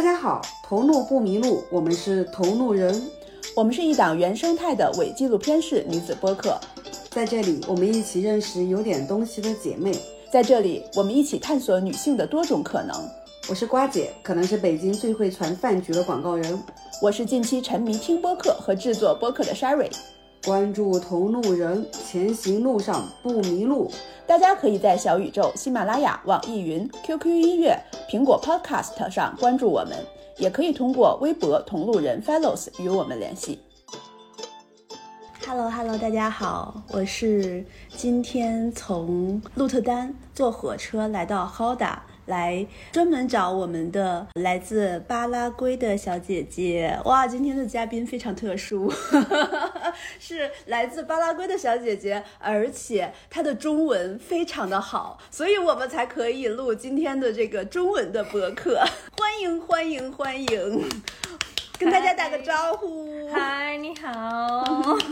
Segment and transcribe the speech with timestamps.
[0.00, 3.06] 大家好，头路不迷路，我们是头路人，
[3.54, 6.58] 我们是一档原生态的伪纪录片式女子播客，
[7.10, 9.92] 在这里我们一起认识有点东西的姐妹，
[10.32, 12.96] 在这里我们一起探索女性的多种可能。
[13.46, 16.58] 我是瓜姐，可能是北京最会传饭局的广告人，
[17.02, 19.90] 我是近期沉迷听播客和制作播客的 Sherry。
[20.42, 23.90] 关注同路人，前行路上不迷路。
[24.26, 27.78] 大家可以在小宇宙、喜马拉雅、网易云、QQ 音乐、
[28.10, 29.94] 苹果 Podcast 上关注我们，
[30.38, 33.60] 也可以通过微博“同路人 Fellows” 与我们联系。
[35.46, 37.62] Hello Hello，大家好，我是
[37.94, 41.96] 今天从鹿特丹坐火车来到 Hoda，。
[42.30, 47.26] 来专门找我们的来自巴拉圭的小姐姐哇！
[47.26, 48.90] 今天的嘉宾非常特殊，
[50.20, 58.80] 是来自巴拉圭的小姐姐，而且她的中文非常的好，所以我们才可以录今天的这个中文的博客。
[59.18, 60.88] 欢迎欢迎欢迎！
[61.80, 63.08] 跟大家打个招呼。
[63.32, 64.62] 嗨，你好。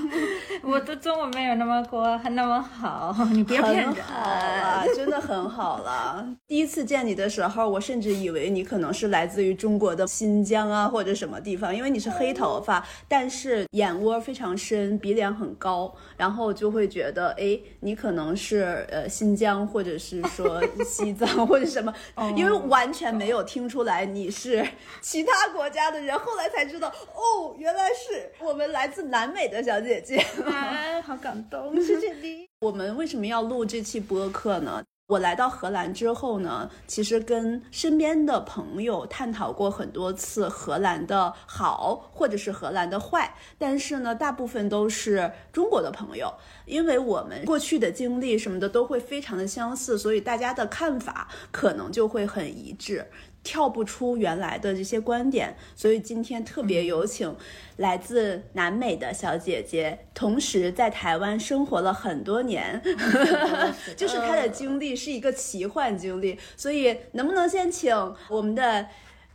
[0.62, 3.94] 我的中文没有那么过，那么好， 你别骗人。
[3.94, 6.28] 好了，真的很好了。
[6.46, 21.94] 第一次见你的时候，我甚至以为你可能是来自于中国的新疆啊，或者什么地方，因为你是黑头发，但是眼窝非常深，鼻梁很高，然后就会觉得，哎，你可能是呃新疆，或者是说西藏或者什么，
[22.36, 24.66] 因为完全没有听出来你是
[25.00, 26.18] 其他国家的人。
[26.18, 26.57] 后来才。
[26.58, 32.48] 才知道哦，原来是我们来自南美的小姐姐，哎，好感动， 谢谢你。
[32.58, 34.82] 我们为什么要录这期播客呢？
[35.06, 46.30] 我来到荷兰之后呢，其实跟身边的朋友探讨过很多次荷兰的好，或者是荷兰的坏，但是呢，大部分都是中国的朋友，
[46.66, 53.06] 因为我们过去的经历什么的都会非常的相似，所以大家的看法可能就会很一致。
[53.42, 57.34] 跳不出原来的这些观点，所以今天特别有请
[57.76, 62.82] 来自南美的小姐姐，同时在台湾生活了很多年，
[63.96, 67.94] 就是她的经历是一个奇幻经历，所以能不能先请
[68.28, 68.86] 我们的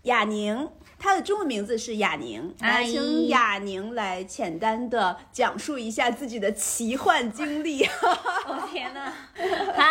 [0.04, 0.70] 雅宁？
[1.04, 7.84] 她的中文名字是雅宁，来请雅宁来简单的讲述一下自己的奇幻经历。
[8.48, 9.12] 我天哪！
[9.76, 9.84] 嗨，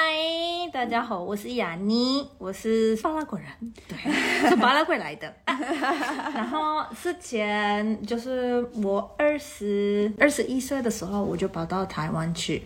[0.72, 5.30] 大家好，我是雅妮，我是巴拉圭人，对，是巴拉圭来的。
[6.34, 12.62] 然后之前就是我二十二十一岁的时候，我就跑到台湾去。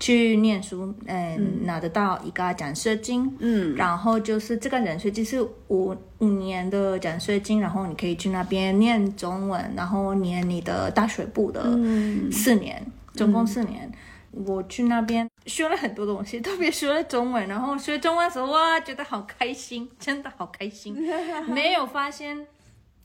[0.00, 11.62] 去念书，嗯，拿得到一个奖学金，嗯，然后就是这个奖学金是五五年的奖学金，然后你可以去那边念中文，然后念你的大学部的
[12.30, 12.80] 四年，
[13.14, 13.90] 总共四年。
[14.46, 20.96] 我去那边学了很多东西，特别学了中文，然后学中文的时候哇，觉得好开心，真的好开心，
[21.48, 22.46] 没有发现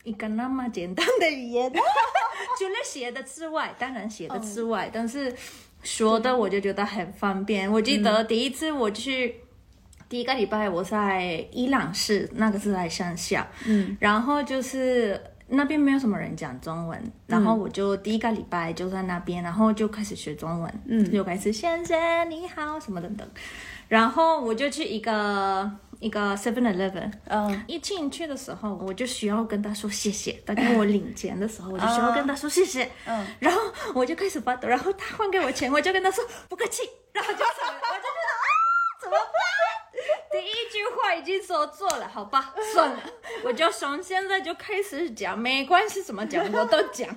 [0.03, 5.33] 一个那么简单的语言， 除了写的之外，当然写的之外，但是。
[5.83, 7.71] 说的我就觉得很方便。
[7.71, 9.35] 我记得第一次我去，
[10.09, 21.97] 第一个礼拜我在伊朗市，那个是在乡下，嗯，然后就是那边没有什么人讲中文，然后我就第一个礼拜就在那边，然后就开始学中文，嗯，就开始先生
[22.31, 23.27] 你好什么等等，
[23.87, 25.71] 然后我就去一个。
[25.99, 30.41] 一个 Seven Eleven，嗯，一进去的时候，我就需要跟他说谢谢。
[30.45, 32.89] 他给我领钱的时候，我就需要跟他说谢谢。
[33.05, 33.61] 嗯，然后
[33.93, 37.79] 我就开始发抖，然后他还给我钱，我就跟他说不客气，然后就走了。
[37.81, 38.45] 我就觉得啊，
[39.01, 39.33] 怎么办？
[40.31, 42.99] 第一句话已经说错了，好吧， 算了，
[43.43, 47.07] 我就从现在就开始讲，没关系，怎么讲我都讲。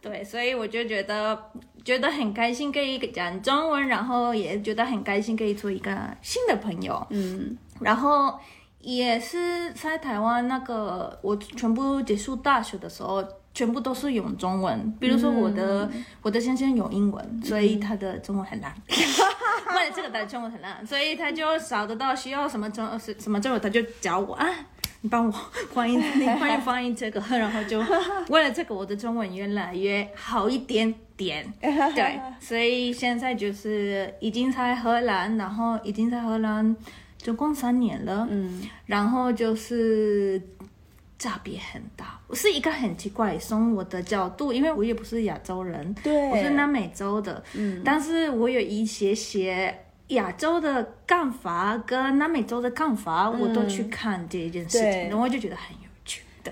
[0.00, 1.50] 对，所以我就觉得
[1.84, 7.06] 觉得很开心可以讲中文，然后也觉得很开心可以做一个新的朋友。
[7.10, 7.56] 嗯。
[7.84, 8.38] 然后
[8.80, 13.22] 也是在台湾那个，我全部结束大学的时候，
[13.52, 14.92] 全部都是用中文。
[14.98, 15.88] 比如说我的
[16.22, 18.74] 我的先生用英文，所以他的中文很烂。
[19.76, 24.46] 为了这个他的中文很烂，所以他就找得到需要什么中什什么中文，他就教我啊，
[25.00, 25.32] 你帮我
[25.72, 27.82] 翻译，你帮我翻译这个，然后就
[28.28, 31.52] 为了这个，我的中文越来越好一点点。
[31.60, 36.76] 对，所以现在就是已经在荷兰，然后已经在荷兰。
[37.24, 40.40] 总共三年了，嗯，然后就是
[41.18, 42.20] 差别很大。
[42.28, 49.74] 我是一个很奇怪，从我的角度，因为我也不是亚洲人，对，我是南美洲的，嗯，但是我有一些些
[50.08, 55.74] 亚洲的看法跟南美洲的看法，我都去看这一件事情，然后我就觉得很。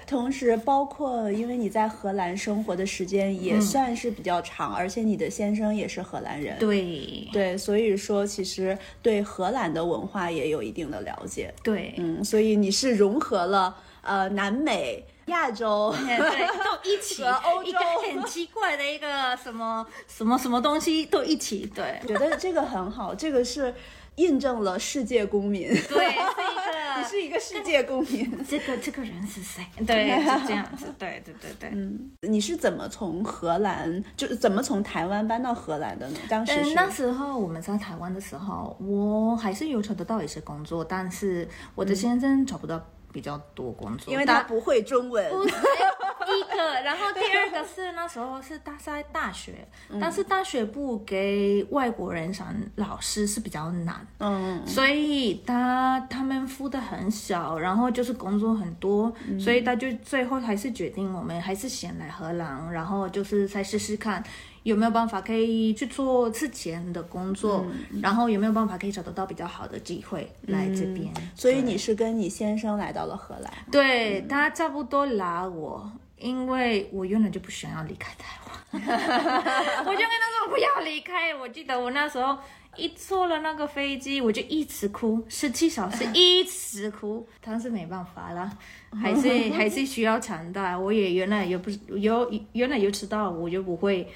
[0.07, 7.29] 同时，包括因为你在荷兰生活的时间也算是比较长，而且你的先生也是荷兰人，对。
[7.33, 17.79] 对，所以说其实对荷兰的文化也有一定的了解，对，嗯，所以你是融合了呃南美、亚洲，对，都一起， 和欧洲一个
[18.21, 23.75] 很奇怪的一个什么什么什么东西都一起，对，觉得这个很好，这个是
[24.17, 25.69] 印证了世界公民。
[25.69, 28.45] 对，是一个你是一个世界公民。
[28.45, 29.65] 这个这个人是谁？
[29.87, 31.71] 对，是这样子，对对对对。
[31.73, 36.19] 嗯，你是怎么从荷兰，就是怎么从台湾搬到荷兰的呢？
[36.29, 45.31] 当时是嗯，那时候我们在台湾的时候，我还是有找得到一些工作，但是我的先生找不到比较多工作，因为他不会中文。
[45.33, 49.67] 不是一个，然后第二个是那时候是大在大学，
[50.01, 64.23] 但是大学部给外国人上老师是比较难，嗯，所以他他们付的很少，然后就是工作很多，所以他就最后还是决定我们还是先来荷兰，然后就是再试试看
[64.65, 67.67] 有没有办法可以去做之前的工作，
[68.01, 71.13] 然后有没有办法可以找得到比较好的机会来这边。
[71.35, 73.53] 所以你是跟你先生来到了荷兰。
[73.71, 78.81] 对他差不多拉我，因为我原来就不想要离开台湾，
[79.85, 81.35] 我就跟他说不要离开。
[81.35, 82.39] 我记得我那时候
[82.77, 88.57] 一坐了那个飞机，我就一直哭，十七小时 一直哭，但是没办法了，
[89.03, 90.79] 还是还是需要强大。
[90.79, 94.09] 我也原来也不是有原来有知道，我就不会。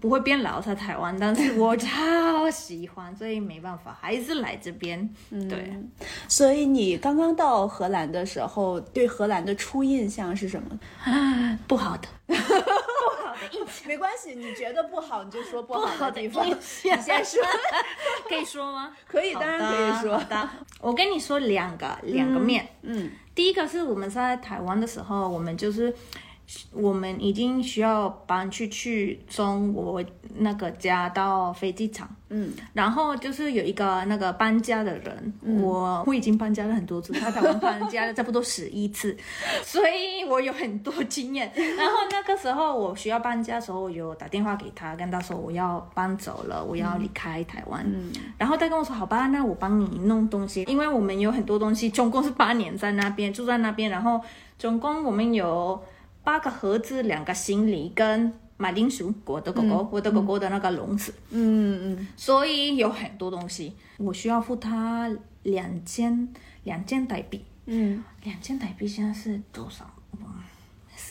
[0.00, 5.08] 不会变老在台湾，但是 我超喜欢，所以没办法，还是来这边。
[5.30, 5.74] 对，
[6.28, 10.78] 所以你刚刚到荷兰的时候，对荷兰的初印象是什么？
[11.68, 13.68] 不好的，不好的印象。
[13.86, 16.46] 没关系，你觉得不好你就说不好的地方。
[16.46, 17.42] 你先说，
[18.28, 18.96] 可以说吗？
[19.06, 20.18] 可以，当然可以说。
[20.18, 20.48] 好的，
[20.80, 22.66] 我跟你说两个两个面。
[22.82, 25.94] 嗯第一个是我们在台湾的时候，我们就是
[26.72, 30.02] 我们已经需要搬去去从我
[30.36, 39.16] 那个家到飞机场，嗯，然后就是有一个那个搬家的人，我我已经搬家了很多次，他台湾搬家了差不多十一次，
[39.64, 41.50] 所以我有很多经验。
[41.54, 47.82] 然后那个时候我需要搬家的时候，我有打电话给他，跟他说我要搬走了，我要离开台湾。
[47.86, 48.12] 嗯。
[48.36, 54.20] 然后他跟我说：“好吧，那我帮你弄东西，因为我们有很多东西，总共是八年在那边住在那边，然后
[54.58, 55.80] 总共我们有
[56.24, 62.08] 八个盒子、两个行李跟马铃薯，我的狗狗，我的狗狗的那个笼子，嗯嗯。
[62.16, 65.10] 所以有很多东西，我需要付他
[65.42, 66.28] 两千
[66.64, 68.02] 两千台币，嗯。
[68.22, 69.91] 两千台币现在是多少？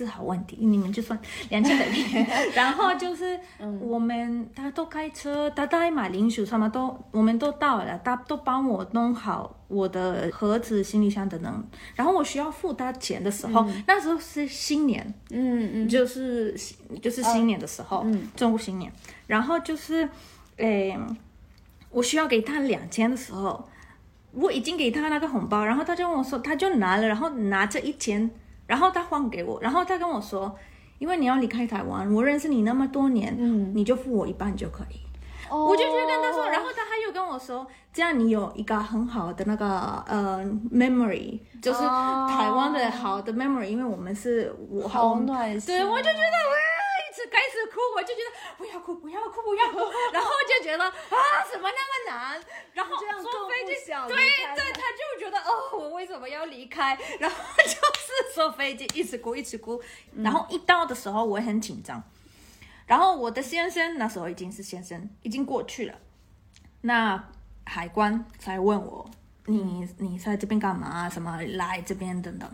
[0.01, 1.17] 嗯是好问题，你们就算
[1.49, 2.03] 两千台币。
[2.55, 3.39] 然后就是
[3.79, 11.67] 我们他都开车，他带马铃薯什么都我们都到了，他都帮我弄好我的盒子、行李箱等等。
[11.95, 15.87] 然后我需要付他钱的时候，那时候是新年，嗯嗯。
[15.87, 16.55] 就是
[17.01, 18.91] 就是新年的时候，嗯中国新年，
[19.27, 20.07] 然后就是，
[20.57, 20.97] 诶、
[21.91, 23.69] 我需要给他两千的时候，
[24.31, 28.29] 我已经给他那个红包，然后他就跟我说，他就拿了，然后拿着一千，
[28.71, 30.55] 然后他换给我，然后他跟我说，
[30.97, 33.73] 因为你要离开台湾，我认识你那么多年，嗯。
[33.75, 34.95] 你就付我一半就可以。
[35.49, 35.65] 哦。
[35.65, 40.41] 我就去跟他说，然后他还有跟我说，这样你有一个很好的那个呃
[40.73, 42.29] memory，就是哦。
[42.31, 45.75] 台湾的好的 memory，因为我们是我好暖心。
[45.75, 46.37] 对我就觉得
[47.29, 49.79] 开始哭，我就觉得不要哭，不要哭，不要哭，
[50.13, 51.19] 然后就觉得啊，
[51.51, 52.41] 怎么那么难？
[52.73, 56.97] 然后这样坐飞机想对开对，他就觉得哦，我为什么要离开？
[57.19, 59.81] 然后就是坐飞机一直哭，一直哭，
[60.15, 62.01] 然后一到的时候我很紧张。
[62.87, 65.97] 然后我的先生那时候已经是先生，已经过去了。
[66.81, 67.23] 那
[67.65, 69.09] 海关才问我，
[69.45, 71.09] 你你在这边干嘛？
[71.09, 72.49] 什么来这边等等。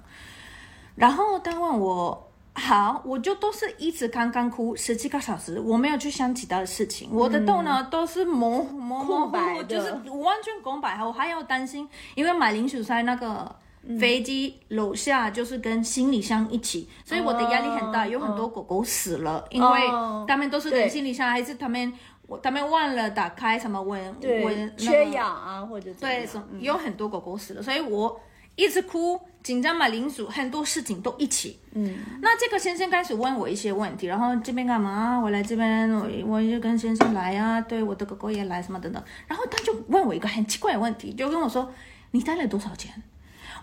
[0.96, 2.27] 然后他问我，
[2.58, 11.02] 好，我就都是一直刚刚哭十七个小时，我没有去想其他的事情，我的头呢都是模模模 空白的糊糊，就是完全空白。
[11.04, 13.56] 我还要担心，因为马铃薯在那个。
[13.98, 18.06] 飞机楼下就是跟行李箱一起，所以我的压力很大。
[18.06, 21.94] 有很多狗狗死了，因为哦他们都是对跟行李箱，还是他们
[22.28, 26.28] 我他们忘了打开什么温温，缺那个氧啊或者对，
[26.60, 28.20] 有很多狗狗死了，所以我
[28.58, 31.58] 一直哭，紧张嘛，领主，很多事情都一起。
[31.72, 35.18] 嗯那这个先生开始问我一些问题，然后这边干嘛？
[35.24, 39.02] 我来这边，我我就跟先生来啊，对，我的狗狗也来，什么等等。
[39.26, 41.74] 然后他就问我一个很奇怪的问题，就跟我说
[42.12, 43.02] ：“你带了多少钱？”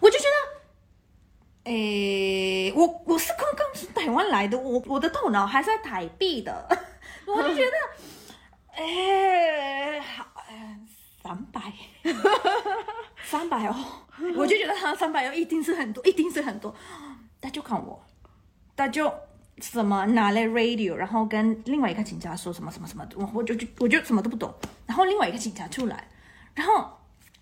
[0.01, 1.71] 我就觉得。
[1.71, 6.67] 诶，我我是刚刚从台湾来的，我我的头脑还在台币的，
[7.29, 10.34] 我就觉得，诶，好，呃
[11.25, 11.73] 三百，
[13.25, 13.75] 三百哦，
[14.37, 16.75] 我就觉得他三百哦，一定是很多，一定是很多。
[17.41, 17.99] 他就看我，
[18.77, 19.11] 他就
[19.59, 24.53] 什么拿来 radio，然后跟另外一个警察说什么什么什么，我我就就我就什么都不懂。
[24.87, 26.07] 然后另外一个警察出来，
[26.55, 26.87] 然后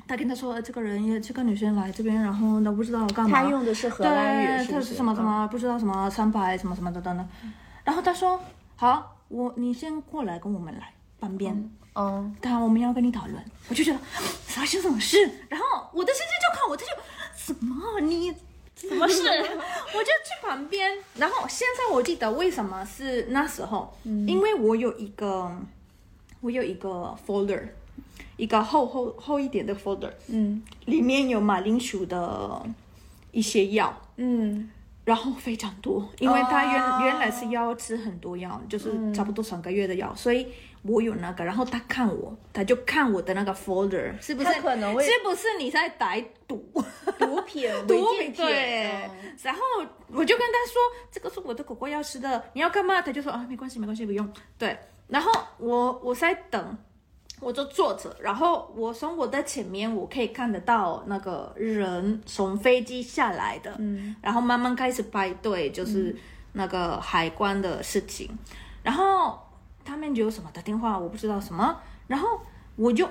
[0.06, 3.42] 他跟他说，呃这个人也这个女生来这边，然后都不知道干嘛。
[3.42, 4.94] 他用的是荷兰语，对，是不是？
[4.94, 7.28] 什么什么不知道什么三百什么什么的等等。
[7.82, 8.40] 然后他说
[8.76, 11.52] 好，我你先过来跟我们来旁边。
[11.52, 13.98] 嗯，当然我们要跟你讨论，我就觉得
[14.46, 15.18] 发生什么事，
[15.48, 16.92] 然后我的先生就看我，他就
[17.36, 18.34] 什么你
[18.74, 19.22] 什么事，
[19.94, 25.50] 我就去旁边，然后现在我记得为什么是那时候，因为我有一个
[26.40, 27.62] 我有一个 folder，
[28.36, 30.62] 一个厚厚厚一点的 folder，嗯。
[30.86, 32.64] 里面有马铃薯的
[33.30, 34.70] 一些药，嗯。
[35.04, 40.46] 然后非常多，因为他原、哦原来是要吃很多药，就是差不多三个月的药，所以
[40.82, 44.52] 我有那个，然后他看我，他就看我的那个 folder 是不是？
[44.52, 46.72] 他可能会是不是你在歹毒？
[47.18, 49.60] 毒品、 毒品对，嗯然后
[50.08, 53.00] 我就跟他说这个是我的狗狗要吃的，你要干嘛？
[53.00, 54.28] 他就说啊没关系没关系不用。
[54.58, 54.76] 对，
[55.08, 56.78] 然后我我在等，
[57.40, 66.14] 我就坐着，然后我从我的前面我可以看得到那个人从飞机下来的，嗯，然后慢慢开始排队，就是
[66.52, 68.28] 那个海关的事情，
[68.82, 69.38] 然后
[69.84, 72.40] 他们就有什么打电话，我不知道什么，然后
[72.76, 73.08] 我就。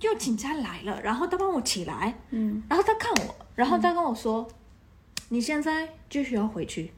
[0.00, 4.44] 就警察来了，然后他帮我起来，嗯，然后他看我，然后他跟我说
[5.30, 6.92] ：“你现在就需要回去。”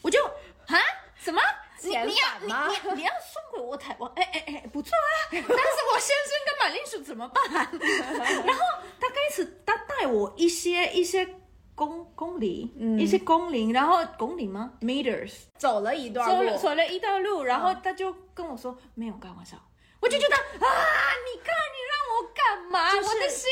[0.00, 0.74] 我就啊
[1.14, 1.38] 什么？
[1.82, 4.10] 你你要你要送回我台湾？
[4.16, 5.28] 哎哎哎，不错啊！
[5.30, 7.44] 但是我先生跟马铃薯怎么办？
[8.46, 8.62] 然后
[8.98, 11.28] 他开始他带我一些一些
[11.74, 19.56] 公公里，一些公里，然后公里吗？meters，走了一段路，走了走了一段路，然后他就跟我说没有开玩笑，
[20.00, 22.92] 我就觉得啊，你看你让我干嘛？
[22.92, 23.48] 就是我的心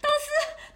[0.00, 0.26] 都是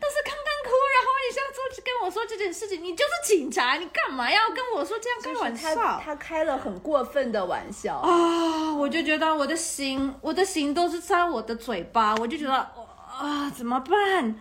[0.01, 6.01] 都是刚刚哭，然后你现在说跟我说这件事情，你就是警察，你干嘛要跟我说这样开玩他笑？
[6.05, 7.97] 他开了很过分的玩笑。
[7.97, 14.41] 啊，我就觉得我的心，我的心都是在我的嘴巴，我就觉得啊，怎么办？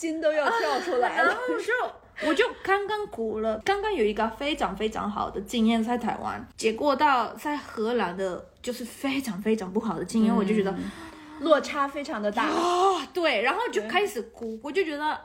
[0.00, 1.28] 心都要跳出来了。
[1.28, 10.74] 然后就我就刚刚哭了，刚刚有一个非常非常好的经验在台湾，结果到在荷兰的，就是非常非常不好的经验，我就觉得
[11.40, 12.44] 落差非常的大。
[12.44, 15.20] 啊，对，然后就开始哭，我就觉得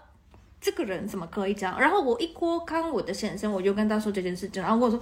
[0.60, 1.80] 这个人怎么可以这样？
[1.80, 5.02] 然后我一过看我的先生，我就跟他说这件事情，然后我说。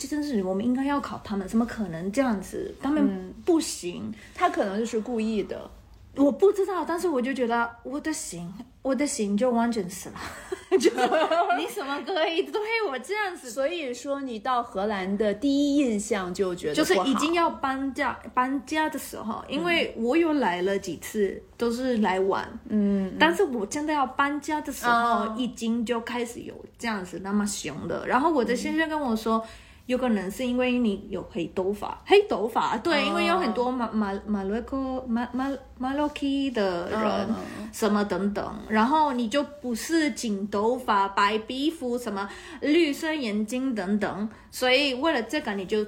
[0.00, 2.72] 这件事情我们应该要考他们，怎么可能这样子？
[2.80, 5.68] 他们不行，他可能就是故意的。
[6.18, 10.16] 我不知道，但是我就觉得我的心，我的心就完全死了，
[10.78, 10.96] 就是
[11.56, 13.50] 你怎么可以对我这样子？
[13.50, 28.06] 所以说，你到荷兰的第一印象就觉得就是已经要搬家搬家的时候，因为我有来了几次，都是来玩，嗯，但是我真的要搬家的时候，哦已经就开始有这样子那么凶的。
[28.06, 29.44] 然后我的先生跟我说。
[29.88, 34.76] 有可能是因为你有黑头发，黑头发，对，哦因为有很多马马马洛克
[35.08, 42.28] 马马马洛基的人，嗯什么等等，然后你就不是金头发、白皮肤，什么
[42.60, 45.86] 绿色眼睛等等，所以为了这个你就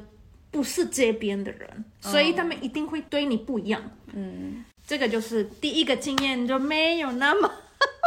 [0.50, 3.82] 不是这边的人，所以他们一定会对你不一样。
[4.14, 7.50] 嗯，这个就是第一个经验就没有那么，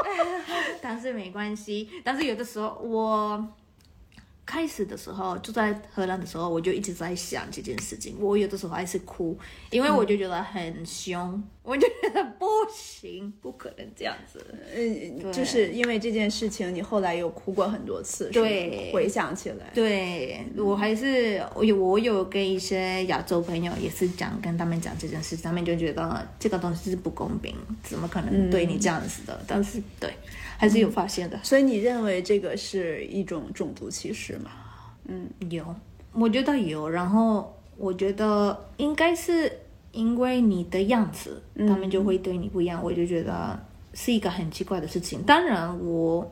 [0.81, 1.87] 但是没关系。
[2.03, 3.47] 但是有的时候我
[4.45, 8.17] 开始的时候就在荷兰的时候，我就一直在想这件事情。
[8.19, 9.37] 我有的时候还是哭，
[9.71, 14.45] 因为我就觉得很凶，我就觉得不行，不可能这样子。
[14.75, 29.41] 嗯，就是因为这件事情，你后来有哭过很多次，是吗对回想起来，对我还是我有我有跟一些亚洲朋友也是讲跟他们讲这件事，他们就觉得这个东西是不公平，怎么可能对你这样子的？
[29.47, 30.13] 但是对，
[30.57, 31.39] 还是有发现的。
[31.43, 34.51] 所以你认为这个是一种种族歧视吗？
[35.05, 35.75] 嗯有，
[36.13, 36.89] 我觉得有。
[36.89, 39.51] 然后我觉得应该是
[39.91, 42.83] 因为你的样子，他们就会对你不一样。
[42.83, 43.59] 我就觉得
[43.93, 45.21] 是一个很奇怪的事情。
[45.23, 46.31] 当然我。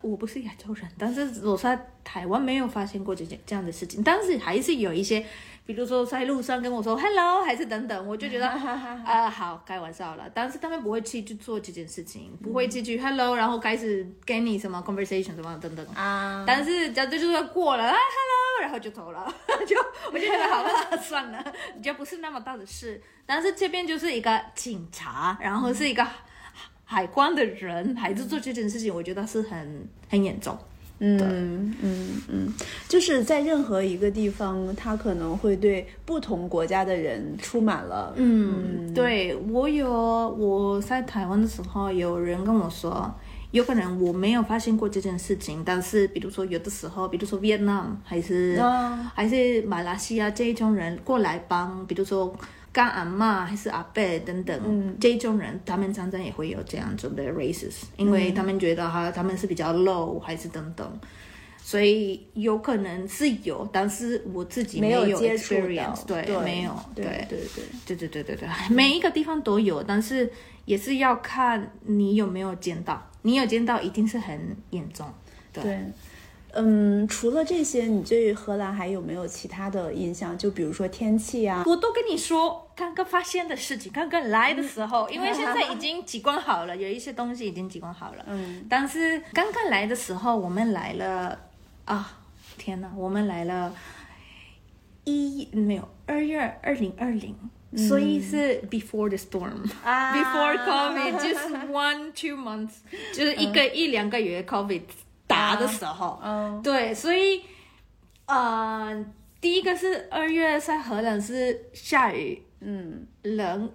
[0.00, 5.24] 我不是亚洲人，但是我在台湾没有发现过这件这样的事情，但是还是有一些，
[5.66, 15.86] 比如说在路上跟我说 hello，还是等等，我就觉得啊、好开玩笑了，但是他们不会去去做这件事情，不会去去 hello，然后开始给你什么 conversation 什么等等。
[15.94, 19.34] 啊，但是假如就是过了啊，hello，然后就走了，
[19.66, 19.76] 就
[20.12, 21.42] 我就觉得好了， 算了，
[21.82, 23.02] 就不是那么大的事。
[23.24, 26.06] 但是这边就是一个警察，然后是一个
[26.84, 30.58] 海关的人，还是做这件事情，我觉得是很很严重。
[31.00, 32.54] 嗯嗯嗯，
[32.88, 43.12] 就是在任何一个地方，他可能会对不同国家的人充满了嗯，对我有我在台湾的时候，有人跟我说，
[43.50, 52.34] 有可能我没有发现过这件事情，但是比如说有的时候，比如说越南还是、啊还是马来西亚这一种人过来帮，比如说
[52.74, 61.00] 干阿妈还是阿伯等等，嗯这种人，他们常常也会有这样子的 racist，因为他们觉得哈他们是比较 low 还是等等，
[61.62, 65.54] 所以有可能是有，但是我自己没有接触
[66.04, 67.64] 对，对，没有，对对对对。
[67.86, 70.28] 对对对对对，每一个地方都有，但是
[70.64, 75.06] 也是要看你有没有见到，你有见到一定是很严重。
[75.52, 75.78] 对，对，
[76.54, 80.36] 嗯，除了这些，你对荷兰还有没有其他的印象？
[80.38, 88.24] 就比如说天气啊，我都跟你说刚刚发现的事情，刚刚来的时候，因为现在已经习惯好了，有一些东西已经习惯好了。
[88.26, 91.38] 嗯，但是刚刚来的时候，我们来了
[91.84, 92.18] 啊，
[92.56, 93.74] 天哪，我们来了
[95.04, 97.34] 一没有二月二零二零。
[97.76, 102.74] 所以是 before the storm，before、啊 COVID，就是 one two months，
[103.12, 104.82] 就是一个、一两个月 COVID
[105.34, 107.42] 打的时候，嗯对，所以
[108.26, 109.04] 呃，
[109.40, 113.70] 第一个是二月在荷兰是下雨，嗯冷，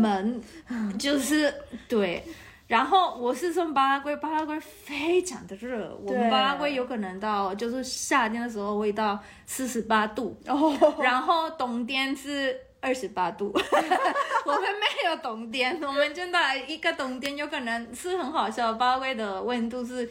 [0.00, 0.40] 门，
[0.98, 1.52] 就是
[1.88, 2.22] 对。
[2.68, 18.72] 然后我是从巴拉圭，巴拉圭非常的热，我们巴拉圭有可能到就是夏天的时候会到四十八度，哦，然后冬天是二十八度， 我们没有冬天，我们真的一个冬天有可能是很好笑。
[18.72, 20.08] 巴拉圭的温度是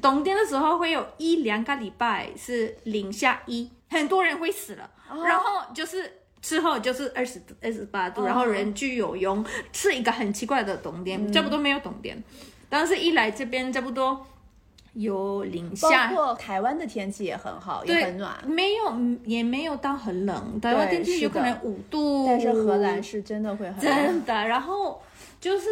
[0.00, 4.90] 冬天的时候会有一两个礼拜是零下一，很多人会死了，
[5.24, 6.18] 然后就是。
[6.42, 12.20] 之后就是二十二十八度，然后人去游泳，是一个很奇怪的冬天，差不多没有冬天，
[12.68, 14.26] 但是一来这边差不多
[14.94, 18.92] 有零包下，括台湾的天气也很好，也，很暖，没有
[19.24, 24.06] 也没有到很冷，台湾天气有可能五度，但是荷兰是真的会很冷。
[24.06, 25.00] 真的，然后
[25.40, 25.68] 就是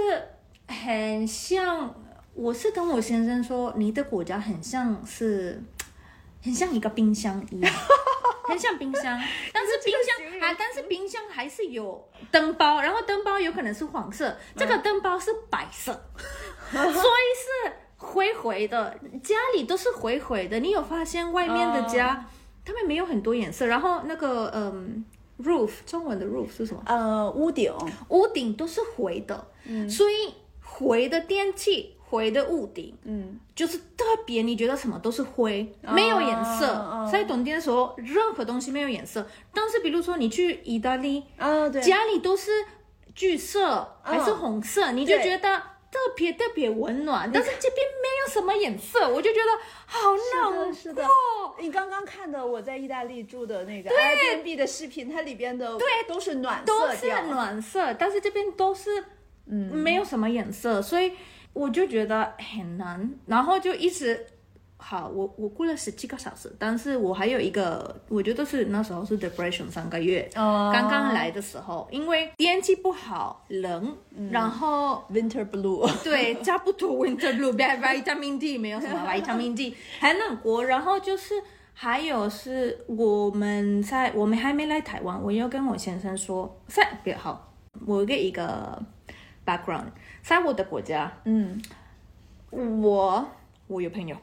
[0.69, 1.93] 很像，
[2.35, 5.63] 我是跟我先生说，你的国家很像是，
[6.43, 7.73] 很像一个冰箱一样。
[8.49, 9.17] 很像冰箱，
[9.53, 15.93] 但是冰箱啊，但是冰箱还是有灯包，然后灯包有可能是黄色，这个灯包是白色，
[16.73, 20.59] 所以是灰灰的，家里都是灰灰的。
[20.59, 22.29] 你有发现外面的家，
[22.65, 25.05] 他们没有很多颜色，然后那个嗯
[25.45, 26.83] ，roof 中文的 roof 是什么？
[26.87, 27.73] 呃，屋顶，
[28.09, 29.47] 屋顶都是灰的，
[29.89, 36.67] 所以灰的电器、灰的屋顶，嗯，就是特别，你觉得什么都是灰，没有颜色。
[36.67, 39.25] 哦在冬天的时候，任何东西没有颜色。
[39.55, 42.51] 但是比如说你去意大利，啊，对，家里都是
[43.15, 45.59] 橘色还是红色，你就觉得
[45.91, 47.31] 特别特别温暖。
[47.33, 49.51] 但是这边没有什么颜色，我就觉得
[49.87, 50.73] 好冷哦。
[50.73, 51.05] 是的，
[51.61, 59.05] 你刚刚看的我在意大利住的那个 Airbnb 的视频，它里边的对都是暖都是，暖色，但是这边都是
[59.47, 61.13] 嗯没有什么颜色，所以
[61.53, 64.27] 我就觉得很难，然后就一直。
[64.83, 73.95] 好，我我过了十七个小时，但是我还有一个，我觉得是那时候是 depression 三个月，哦刚刚来的时候，因为天气不好，冷，
[74.31, 80.65] 然后 Winter Blue， 对，差不多 winter blue，不 vitamin D 没有什么 vitamin D，很难过。
[80.65, 81.35] 然后就是
[81.75, 87.53] 还有是我们在我们还没来台湾，我又跟我先生说，在别好，
[87.85, 88.83] 我给一个
[89.45, 89.89] background，
[90.23, 91.61] 在我的国家，嗯，
[92.51, 93.29] 我
[93.67, 94.17] 我有朋友，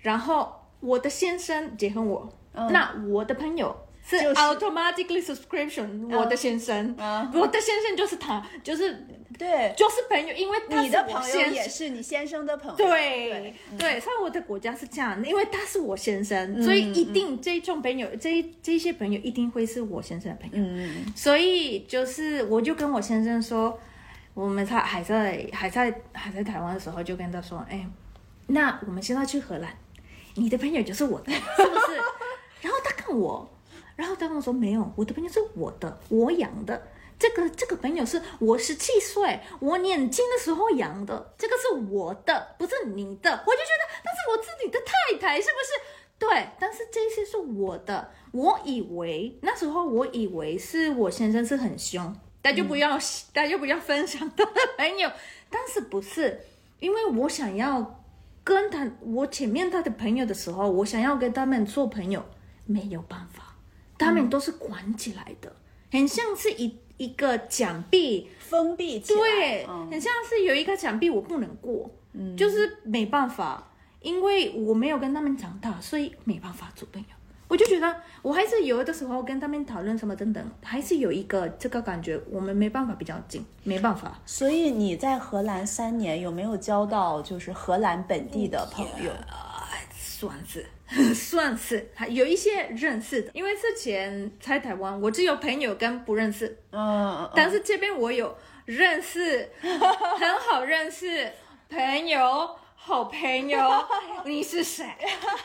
[0.00, 3.76] 然后我的先生结婚我，那我的朋友。
[4.10, 7.30] 是 automatically subscription，、我的先生，嗯。
[7.34, 9.06] 我的先生就是他，就是
[9.38, 20.66] 对，就是朋友，因为他你的朋友也是你先生的朋友，对对，在我的国家是这样，因为他是我先生，所以一定这种朋友，这这些朋友一定会是我先生的朋友。
[20.66, 23.78] 嗯，所以就是，我就跟我先生说，
[24.38, 27.84] 我们在还在还在还在台湾的时候，就跟他说，哎，
[28.46, 29.76] 那我们现在去荷兰，
[30.36, 31.96] 你的朋友就是我的，是不是？
[32.62, 33.50] 然后他看我，
[33.96, 36.80] 然后他跟我说，没有，我的朋友是我的，我养的。
[37.18, 43.32] 这个这个朋友是我十七岁，我年轻的时候养的，这个是我的，不是你的。
[43.44, 45.70] 我就觉得那是我自己的太太，是不是？
[46.16, 48.08] 对，但是这些是我的。
[48.30, 52.98] 我以为那时候我以为是我先生是很凶，大家就不要、
[53.32, 55.10] 大家就不要分享他的朋友，
[55.50, 56.40] 但是不是？
[56.80, 58.04] 因为我想要
[58.44, 62.24] 跟他，我前面他的朋友的时候，我想要跟他们做朋友，
[62.66, 63.56] 没有办法，
[63.98, 65.56] 他们都是关起来的，
[65.90, 77.08] 很像是一一个墙壁，封闭起来，对，嗯很像是有一个墙壁我不能过，嗯就是没办法，因为我没有跟他们长大，所以没办法做朋友。
[77.48, 84.20] 我就觉得我还是有的时候跟他们讨论什么等等，还是有一个这个感觉，我们没办法比较近，没办法。
[84.26, 89.10] 所以你在荷兰三年，有没有交到就是荷兰本地的朋友？
[90.00, 90.66] 算是
[91.14, 101.30] 算是还有一些认识的，因为之前在台湾我只有朋友跟不认识，嗯，但是这边我有认识， 很好认识
[101.70, 102.50] 朋友。
[102.88, 103.58] 好朋友，
[104.24, 104.82] 你是谁？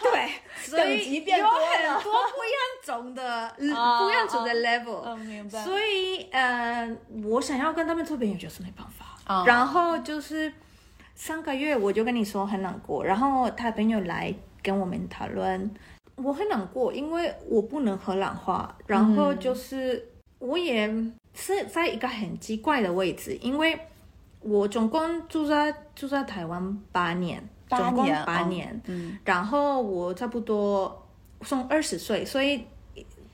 [0.02, 0.30] 对，
[0.64, 3.24] 所以有很多不一样种的、
[3.76, 5.02] 啊不一样种的 level。
[5.04, 6.90] 嗯明白所以，呃，
[7.26, 9.06] 我想要跟他们做朋友，就是没办法。
[9.26, 10.54] 啊然后就是
[11.16, 15.70] 上个月我就跟你说很难过，然后他朋友来跟我们讨论，
[16.16, 20.88] 我很难过，因为我不能荷兰话，然后就是我也
[21.34, 23.78] 是在一个很奇怪的位置，因为
[24.44, 31.08] 我总共住在住在台湾八年，八总共年哦八年，嗯然后我差不多
[31.42, 32.62] 从二十岁，所以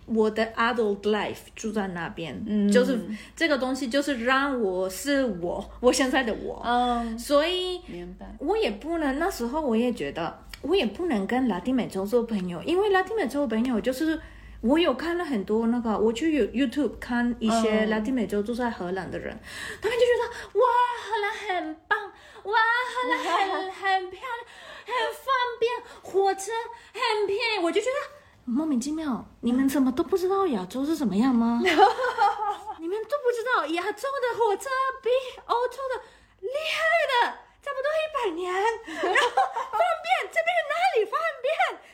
[0.05, 2.99] 我的 adult life 住在那边，嗯就是
[3.35, 8.25] 这个东西就是让我是我，我现在的我，嗯，所以明白。
[8.39, 14.19] 我也不能那时候我也觉得我也不能跟拉丁美洲做朋友，因为拉丁美洲的朋友就是。
[14.61, 19.39] 我有看了很多那个，我去 You YouTube 看一些嗯拉丁美洲住在荷兰的人，
[19.81, 20.65] 他们就觉得哇，
[21.05, 21.31] 荷兰
[21.63, 21.97] 很棒，
[22.43, 22.59] 哇，
[22.93, 24.45] 荷兰很很漂亮，
[24.85, 25.25] 很方
[25.59, 26.51] 便，火车
[26.93, 27.95] 很便宜，我就觉得
[28.43, 31.61] 莫名其妙，你们怎么都不知道亚洲是怎么样吗？
[31.63, 34.69] 你们都不知道亚洲的火车
[35.01, 35.09] 比
[35.45, 36.03] 欧洲的
[36.41, 39.27] 厉害的，差不多一百年， 然后
[39.71, 41.49] 方便，这边哪里方便？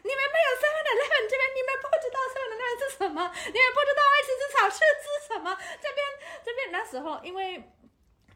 [0.05, 3.19] 你们没有 Seven Eleven 这边，你们不知道 Seven Eleven 是什么，
[3.53, 5.99] 你们不知道爱情之草是是什么，这边
[6.43, 7.63] 这边那时候因为。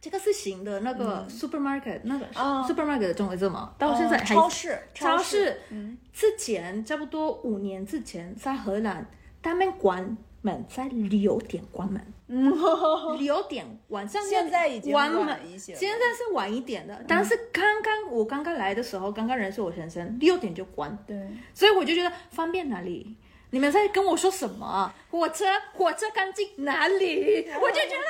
[0.01, 2.65] 这个是行的那个 supermarket，、那个哦。
[2.65, 3.75] supermarket 的中文是什么？
[3.77, 5.61] 到现在哦还超市超超市。
[5.71, 9.05] 嗯，之前差不多五年之前，在荷兰，
[9.43, 12.13] 他们关门在六点关门，
[13.17, 21.17] 六点晚上现在已经关门晚一些了现在是晚一点的，但是刚刚我刚刚来的时候，刚刚认识我先生，六点就关，对，
[21.53, 23.15] 所以我就觉得方便哪里？
[23.51, 24.93] 你们在跟我说什么？
[25.09, 27.49] 火车火车干净哪里？
[27.59, 28.05] 我就觉得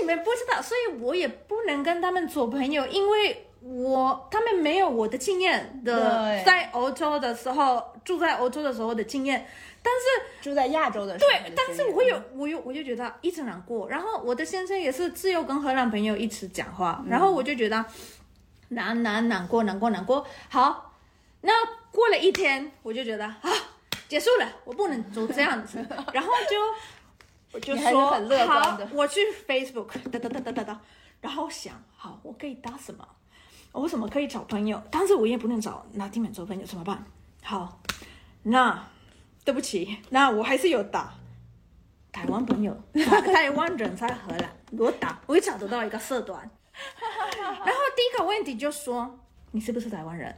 [0.00, 9.46] 你们不知道，所以我也不能跟他们做朋友，因为我他们没有我的经验的，在欧洲的时候住在欧洲的时候的经验，
[9.84, 13.86] 但是住在亚洲的对，但是我有，我有，我就觉得一直难过。
[13.90, 17.84] 然后我的先生也是自由跟荷兰朋友一起讲话，然后我就觉得
[18.70, 20.26] 难难难过难过难过。
[20.48, 20.94] 好，
[21.42, 21.52] 那
[21.92, 23.52] 过了一天，我就觉得啊，
[24.08, 25.76] 结束了，我不能走这样子。
[26.14, 26.56] 然后就
[27.52, 28.10] 我就说
[28.46, 30.80] 好我去 Facebook 哒哒哒哒哒哒，
[31.20, 33.06] 然后想好我可以打什么，
[33.72, 37.04] 我为什么可以找朋友，但是我也不能找拉丁美洲朋友，怎么办？
[37.42, 37.78] 好，
[38.44, 38.82] 那
[39.44, 41.14] 对不起，那我还是有打
[42.10, 46.50] 台湾朋友， 台湾人在荷兰，我打，我也找得到一个社团。
[47.38, 49.20] 然后第一个问题就说
[49.52, 50.34] 你是不是台湾人？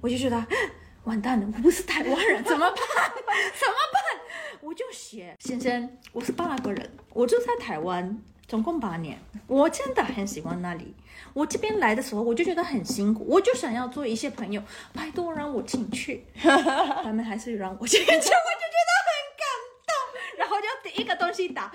[0.00, 0.46] 我就觉得
[1.04, 2.76] 完蛋了，我不是台湾人，怎么办？
[2.76, 4.60] 怎么办？
[4.60, 8.22] 我就写先生，我是巴拉圭人，我住在台湾。
[8.46, 10.94] 总共八年，我真的很喜欢那里。
[11.32, 16.24] 我这边来的时候，我就觉得很辛苦，我就想要做一些朋友，拜托让我进去。
[16.36, 19.44] 他们还是让我进去，我就觉得很感
[19.86, 19.94] 动。
[20.38, 21.72] 然后就第一个东西打，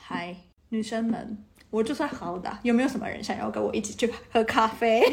[0.00, 0.34] 嗨，
[0.70, 5.02] 女生们，我就算好的，有没有什么人想要跟我一起去喝咖啡？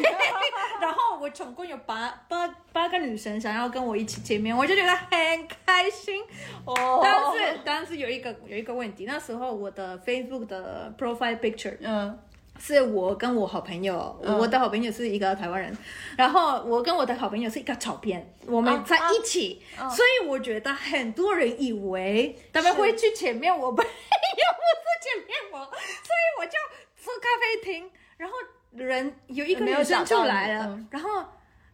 [0.81, 6.21] 然后我总共有八八八个女生想要跟我一起见面，我就觉得很开心。
[6.65, 6.99] 哦。
[7.03, 12.19] 但是但是有一个有一个问题，那时候我的 Facebook 的 profile picture 嗯。
[12.59, 14.37] 是我跟我好朋友，嗯。
[14.37, 15.75] 我的好朋友是一个台湾人，
[16.15, 26.51] 然后我跟我的好朋友是一个照片，我们在一起，所以我觉得很多人以为他们会去前面我朋友，不是前面我，所以我就
[26.97, 28.35] 坐咖啡厅，然后
[28.75, 31.25] 人有一个没有女生就来了，嗯然后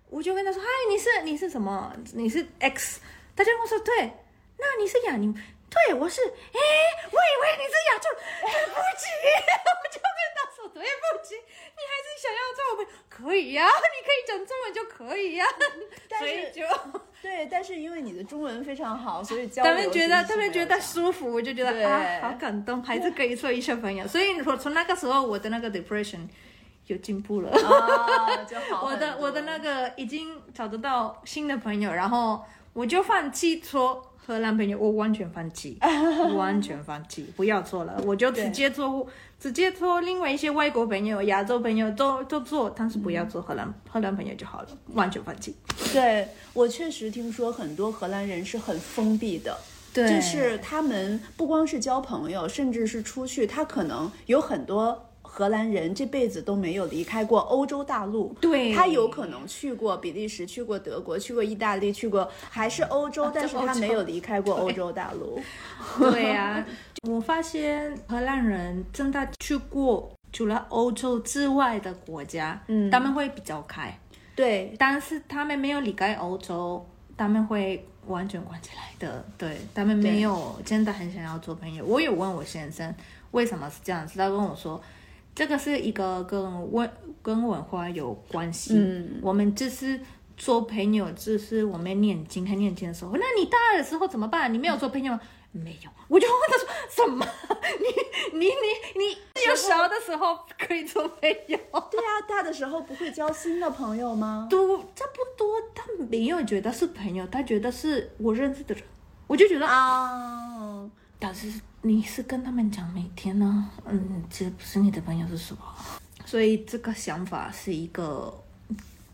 [0.10, 1.94] 我就跟他说：“嗨，你是你是什么？
[2.14, 3.00] 你是 X？”
[3.36, 4.12] 他就跟我说：“对，
[4.58, 5.34] 那你是雅宁。”
[5.70, 6.60] 对，我是，哎，
[7.12, 8.08] 我以为你是亚洲，
[8.42, 9.06] 对不起，
[9.68, 15.46] 我就跟他说对不起，你还是想要做我可以呀、 你可以讲中文就可以 呀、
[16.18, 16.64] 所以就
[17.22, 24.08] 对，但是因为你的中文非常好，所以教他们觉得他们觉得舒服，我就觉得啊，好感动，还是可以做一些朋友。
[24.08, 26.26] 所以我从那个时候，我的那个 depression
[26.88, 27.50] 有进步了。
[27.50, 32.42] 啊，就好 我的我的那个已经找得到新的朋友，然后
[32.74, 35.78] 我就放弃说荷兰朋友，我完全放弃，
[36.36, 39.08] 完全放弃，不要做了，我就直接做
[39.40, 45.56] 直接做另外一些外国朋友、亚洲朋友都都做，但是不要做荷兰、荷兰朋友就好了，完全放弃。
[45.94, 49.58] 对我确实听说很多荷兰人是很封闭的，
[49.94, 55.04] 对就是他们不光是交朋友，甚至是出去，他可能有很多。
[55.38, 58.36] 荷兰人这辈子都没有离开过欧洲大陆。
[58.42, 65.40] 对他有可能去过比利时，去过德国，去过意大利，去过还是欧洲，但是他没有离开过欧洲大陆。
[66.00, 66.66] 对呀、
[67.04, 73.96] 我发现荷兰人真的去过除了欧洲之外的国家，嗯他们会比较开，
[74.36, 76.84] 对，但是他们没有离开欧洲，
[77.16, 79.24] 他们会完全关起来的。
[79.38, 81.86] 对他们没有真的很想要做朋友。
[81.86, 82.92] 我有问我先生
[83.30, 84.82] 为什么是这样子，他跟我说。
[85.38, 90.00] 这个是一个跟文跟文化有关系，嗯我们就是
[90.36, 93.12] 做朋友，就是我们年轻还年轻的时候。
[93.14, 94.52] 那你大二的时候怎么办？
[94.52, 95.22] 你没有做朋友吗？
[95.52, 97.24] 没有，我就问他说什么？
[98.34, 98.50] 你你你
[98.96, 101.58] 你只有小的时候可以做朋友，
[101.92, 104.48] 对啊，大的时候不会交新的朋友吗？
[104.50, 105.62] 都差不多。
[105.76, 108.84] 他没有觉得是朋友，他觉得是我认识的人。
[109.28, 111.48] 我就觉得，啊，但是
[111.82, 115.62] 你是跟他们讲每天呢，嗯，其实不是你的朋友是什么？
[116.26, 118.34] 所以这个想法是一个，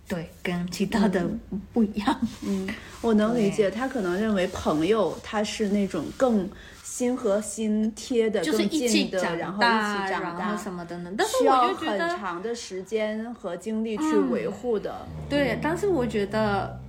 [0.08, 1.28] 对，跟其他的
[1.72, 2.20] 不一样。
[2.42, 2.68] 嗯，
[3.02, 6.50] 我能理解，他可能认为朋友他是那种更
[6.82, 11.12] 心和心贴的、就是更一起近的，长然后一大，起长然后大，什么的呢。
[11.16, 15.06] 但是需要我就觉得，很长的时间和精力去维护的。
[15.30, 16.80] 对，但是我觉得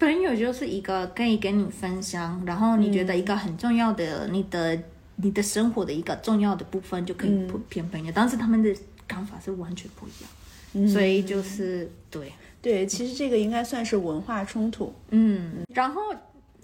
[0.00, 4.76] 朋友就是一个可以跟你分享，然后你觉得一个很重要的，你的
[5.16, 8.74] 你的生活的一个重要的部分就可以骗朋友，但是他们的
[9.06, 12.32] 看法是完全不一样，所以就是对，
[12.62, 14.92] 对，其实这个应该算是文化冲突。
[15.10, 16.00] 嗯，然后。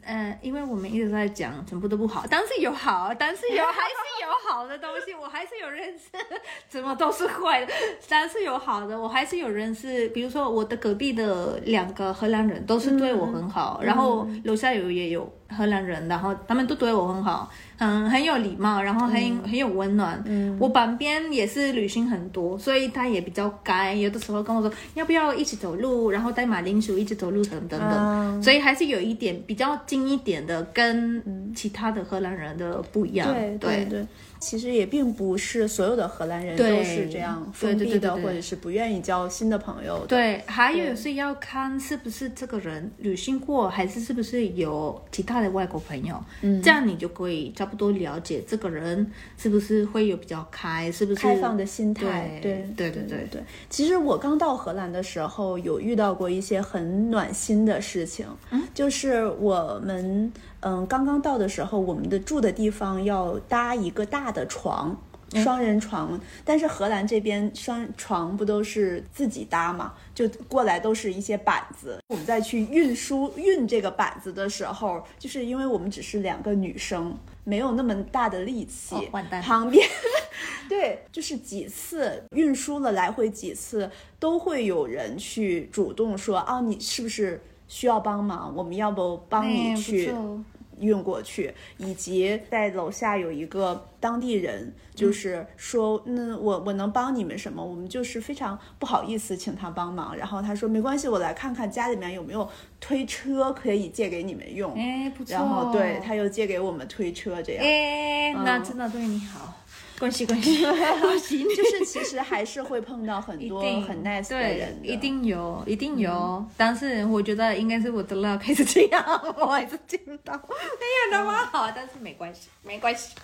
[0.07, 6.05] 呃，因为我们一直在讲全部都不好，但是有好，但是有还是有好的东西，我还是有认识，
[6.71, 7.73] 怎么都是坏的，
[8.09, 20.23] 但是有好的，我还是有认识，比如说我的隔壁的两个荷兰人都是对我很好，然后楼下有也有荷兰人，然后他们都对我很好，嗯，很有礼貌，然后很、很有温暖。
[20.27, 28.41] 嗯，我旁边也是旅行很多，所以他也比较该，有的时候跟我说要不要一起走路，然后带马铃薯一起走路等等等，啊。
[28.43, 33.33] 所以还是有一点比较近一点的，跟其他的荷兰人的不一样。
[33.33, 33.85] 对对。
[33.87, 34.07] 对，
[34.39, 40.07] 其实也并不是所有的荷兰人都是这样对封闭的，对对对对或者是不愿意交新的朋友的。
[40.07, 53.43] 对，还有是要看是不是这个人旅行过，还是是不是有其他的外国朋友，嗯，这样你就可以差不多了解这个人是不是会有比较开，是不是开放的心态，对对对对对对。
[53.71, 60.33] 其实我刚到荷兰的时候，有遇到过一些很暖心的事情，嗯就是我们
[60.67, 64.97] 嗯刚刚到的时候，我们的住的地方要搭一个大的床。
[65.43, 69.93] 双人床，但是荷兰这边双床不都是自己搭嘛？
[70.15, 71.99] 就过来都是一些板子。
[72.07, 79.87] 我们再去运输运这个板子的时候，就是因为我们只是两个女生，没有那么大的力气，哦完蛋旁边
[80.71, 88.55] 对，就是几次运输了来回几次，都会有人去主动说啊，你是不是需要帮忙？
[88.55, 90.41] 我们要不帮你去错
[90.79, 91.53] 运过去？
[91.79, 97.65] 以及在楼下有一个当地人，就是说，那我我能帮你们什么？
[97.65, 102.49] 我们就是非常不好意思请他帮忙，然后他说没关系，我来看看家里面有没有
[102.81, 104.73] 推车可以借给你们用。
[104.75, 105.35] 哎，不错。
[105.35, 107.65] 然后对，他又借给我们推车，这样。
[107.65, 109.55] 哎，那真的对你好，
[109.99, 111.43] 恭喜恭喜恭喜！
[111.57, 116.45] 就是其实还是会碰到很多很 nice 的人，的，一定有，一定有。
[116.57, 119.03] 但是我觉得应该是我的 luck 还是这样，
[119.39, 123.15] 我还是见不到，没有那么好，但是没关系，没关系。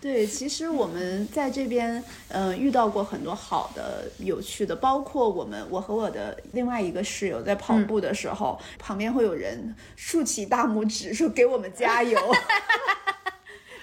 [0.00, 12.16] 对，其实我们在这边，嗯、遇到过很多好的、有趣的，包括我们，我和我的另外一个室友在跑步的时候，旁边会有人竖起大拇指说给我们加油，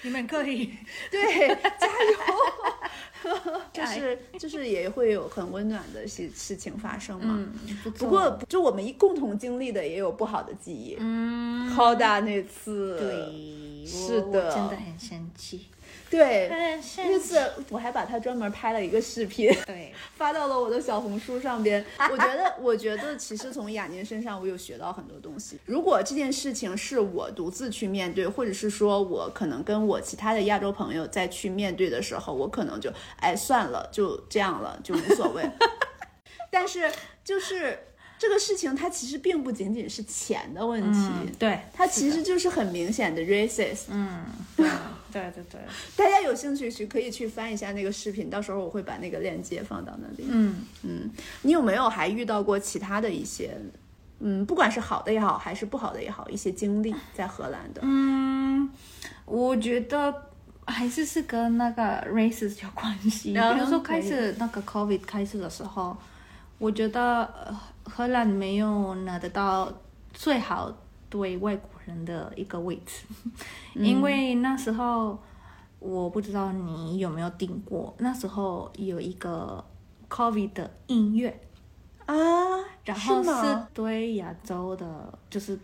[0.06, 0.70] 你们可以，
[1.10, 1.48] 对，
[1.80, 1.88] 加
[3.26, 7.34] 油， 就是就是也会有很温暖的事事情发生嘛。
[7.36, 10.96] 嗯，不不过，就我们一共同经历的也有不好的记忆。
[11.00, 14.54] 嗯，好大那次，对，是的。
[14.54, 15.66] 真的很生气，
[16.08, 17.16] 对，那。
[17.18, 21.84] 次我还把他专门拍了一个视频，对， 发到了我的小红书上边。
[22.12, 25.58] 我觉得，我觉得其实从雅宁身上我有学到很多东西。
[25.64, 35.42] 如果这件事情是我独自去面对，或者是说我可能跟我其他的亚洲朋友再去面对的时候，我可能就哎算了，就这样了，就无所谓。
[36.52, 36.88] 但是
[37.24, 37.76] 就是
[38.18, 40.98] 这个事情，它其实并不仅仅是钱的问题。
[40.98, 44.24] 嗯，对，它其实就是很明显的 racist，嗯，
[44.56, 44.66] 对
[45.12, 45.60] 对对对，
[45.96, 50.26] 大家有兴趣去可以去翻一下那个视频，到时候我会把那个链接放到那里。
[50.28, 50.56] 嗯。
[50.82, 51.10] 嗯，
[51.42, 53.56] 你有没有还遇到过其他的一些，
[54.20, 57.80] 嗯，不管是好的也好，还是不好的也好，一些经历在荷兰的？
[57.84, 58.70] 嗯，
[59.26, 60.14] 我觉得
[60.66, 63.32] 还是是跟那个 racist 有关系。
[63.32, 65.96] 比嗯如说开始那个 COVID 开始的时候，
[66.58, 69.72] 我觉得呃荷兰没有拿得到
[70.12, 70.72] 最好
[71.08, 73.06] 对外国人的一个位置，
[73.74, 75.18] 因为那时候
[75.78, 79.64] 我不知道你有没有订过，那时候有一个
[80.10, 81.40] COVID 的音乐，
[82.06, 82.14] 啊，
[82.84, 85.56] 然后是对亚洲的，就是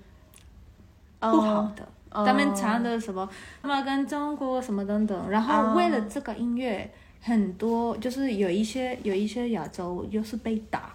[1.18, 1.82] 不不好的。
[2.12, 2.24] 哦。
[2.24, 3.28] 他们唱的什么，
[3.60, 6.88] 他们跟中国什么等等，然后为了这个音乐，
[7.20, 10.94] 很多就是有一些有一些亚洲又是被打，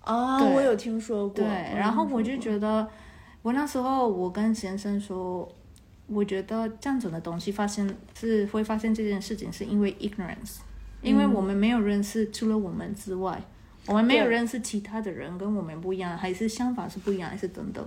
[0.00, 0.54] 啊，对。
[0.54, 1.44] 我有听说过。
[1.44, 2.88] 对，然后我就觉得，
[3.42, 5.48] 我那时候我跟先生说，
[6.06, 10.58] 我觉得这样子的东西发现是会发现这件事情，是因为 ignorance，
[11.02, 13.42] 因为我们没有认识除了我们之外，
[13.86, 17.84] 我们没有认识其他的人跟我们不一样，还是想法是不一样，还是等等。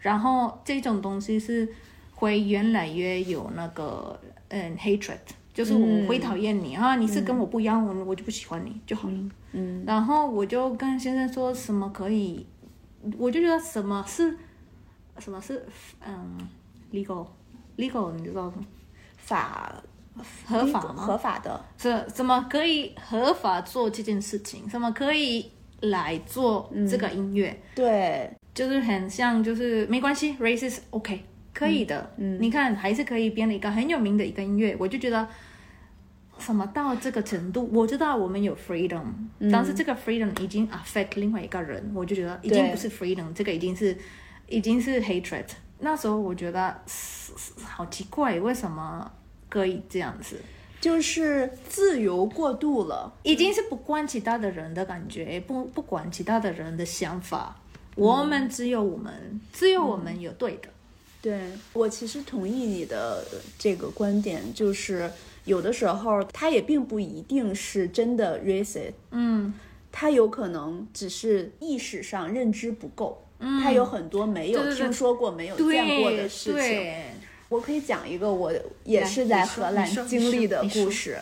[0.00, 1.68] 然后这种东西是
[2.14, 5.18] 会越来越有那个嗯 hatred，
[5.52, 9.14] 就是我会讨厌你、啊，你是跟我不一样，我我就不喜欢你就好了。
[9.14, 9.30] 嗯
[9.86, 12.46] 然后我就跟先生说什么可以，
[13.16, 14.36] 我就觉得什么是
[15.18, 15.64] 什么是
[16.06, 16.38] 嗯
[16.92, 17.26] legal
[17.76, 18.54] legal，你知道吗？
[19.16, 19.82] 法
[20.46, 20.94] 合法吗？
[20.94, 24.68] 合法的，这怎么可以合法做这件事情？
[24.68, 27.58] 怎么可以来做这个音乐？
[27.74, 32.10] 对，就是很像，就是没关系，racist OK 可以的。
[32.16, 35.26] 嗯，你看还是可以编了一个很有名的一个音乐，我就觉得。
[36.38, 37.68] 什么到这个程度？
[37.72, 39.04] 我知道我们有 freedom，、
[39.50, 43.96] 但是这个 freedom 已经 affect 另外一个人，我就觉得已经不是 freedom，这个已经是
[44.48, 45.46] 已经是 hatred。
[45.78, 46.80] 那时候我觉得
[47.62, 49.10] 好奇怪，为什么
[49.48, 50.40] 可以这样子？
[50.80, 53.12] 就是自由过度了。
[53.22, 57.56] 已经是不管其他的人的感觉，不不管其他的人的想法，
[57.94, 60.68] 我们只有我们，只有我们有对的。
[61.22, 63.24] 对我其实同意你的
[63.58, 65.10] 这个观点，就是
[65.46, 69.54] 有的时候他也并不一定是真的 racist，嗯，
[69.90, 73.22] 他有可能只是意识上认知不够，
[73.62, 76.92] 他有很多没有听说过、没有见过的事情。
[77.48, 81.16] 我可以讲一个我也是在荷兰经历的故事，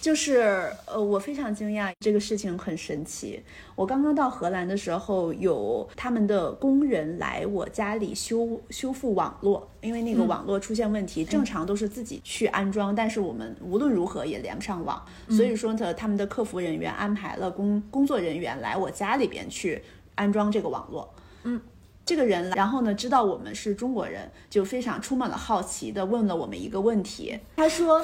[0.00, 3.42] 就是呃，我非常惊讶，这个事情很神奇。
[3.74, 19.82] 我刚刚到荷兰的时候，有他们的工人来我家里修修复网络，因为那个网络出现问题，正常都是自己去安装，但是我们无论如何也连不上网，所以说呢，他们的客服人员安排了工工作人员来我家里边去
[20.14, 21.12] 安装这个网络。
[21.44, 21.60] 嗯
[22.04, 27.36] 这个人，然后呢，知道我们是中国人，就非常充满了好奇的问了我们一个问题。
[27.56, 28.00] 他说：“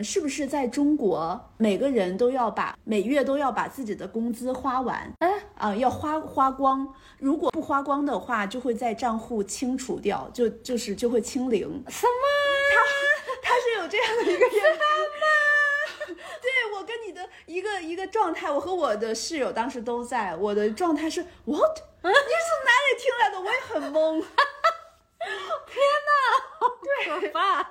[0.00, 5.12] 是不是在中国，每个人都要把每月都要把自己的工资花完？
[5.18, 6.94] 哎，啊、要花花光。
[7.18, 11.62] 如果不花光的话，就会在账户清除掉，就就是就会清零。
[11.88, 12.12] 什么？
[12.72, 12.80] 他
[13.42, 16.14] 他是有这样的一个认知。
[16.40, 21.78] 对我跟你的一个一个状态，我和我的室友当时都在，我的状态是 what？
[22.02, 22.14] 你是
[22.48, 23.40] 从哪里听来的？
[23.40, 24.24] 我也很懵。
[27.04, 27.62] 可怕！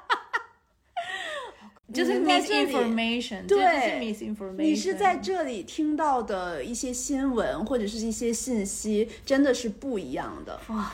[1.94, 4.56] 就是 misinformation，对就是 misinformation。
[4.58, 10.60] 你是在这里听到的一些新闻或者是一些信息，真的是不一样的。
[10.68, 10.92] 哇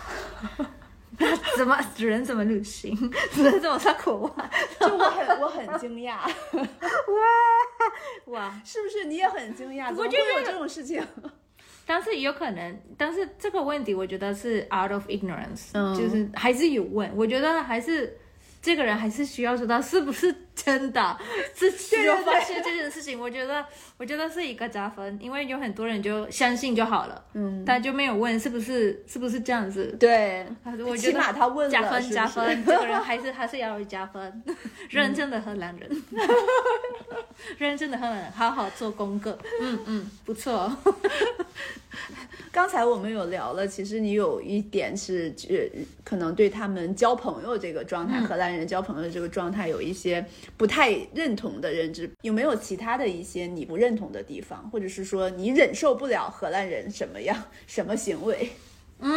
[1.57, 2.91] 怎么人怎么旅行，
[3.35, 4.49] 人怎么上国外？
[4.79, 6.17] 就我很我很惊讶，
[6.57, 8.61] 哇哇！
[8.65, 9.87] 是不是你也很惊讶？
[9.87, 11.05] 怎么我觉得会有这种事情？
[11.85, 18.17] 但是有可能，但是这个问题我觉得是 out of ignorance，、嗯就是还是有问，我觉得还是
[18.61, 21.17] 这个人还是需要知道是不是 真的，
[21.55, 23.19] 是需要发现这件事情。
[23.19, 23.65] 我觉得，
[23.97, 29.95] 我觉得是一个加分，因为有很多人就相信就好了，嗯，他就没有问是不是是不是这样子。
[29.99, 34.43] 对，起我觉得码他问了加分加分，这个人还是还是要有加分，
[34.89, 36.03] 认真的荷兰人，
[37.57, 40.71] 认真的荷兰人，好好做功课，嗯嗯，不错。
[42.51, 45.55] 刚才我们有聊了，其实你有一点是，呃，
[46.03, 50.23] 可能对他们交朋友这个状态，荷兰人交朋友这个状态有一些
[50.57, 52.09] 不太认同的认知。
[52.21, 57.35] 有没有其他的一些你不认同的地方，或者是说你忍受不了荷兰人什么样
[57.67, 58.51] 什么行为？
[58.99, 59.11] 嗯，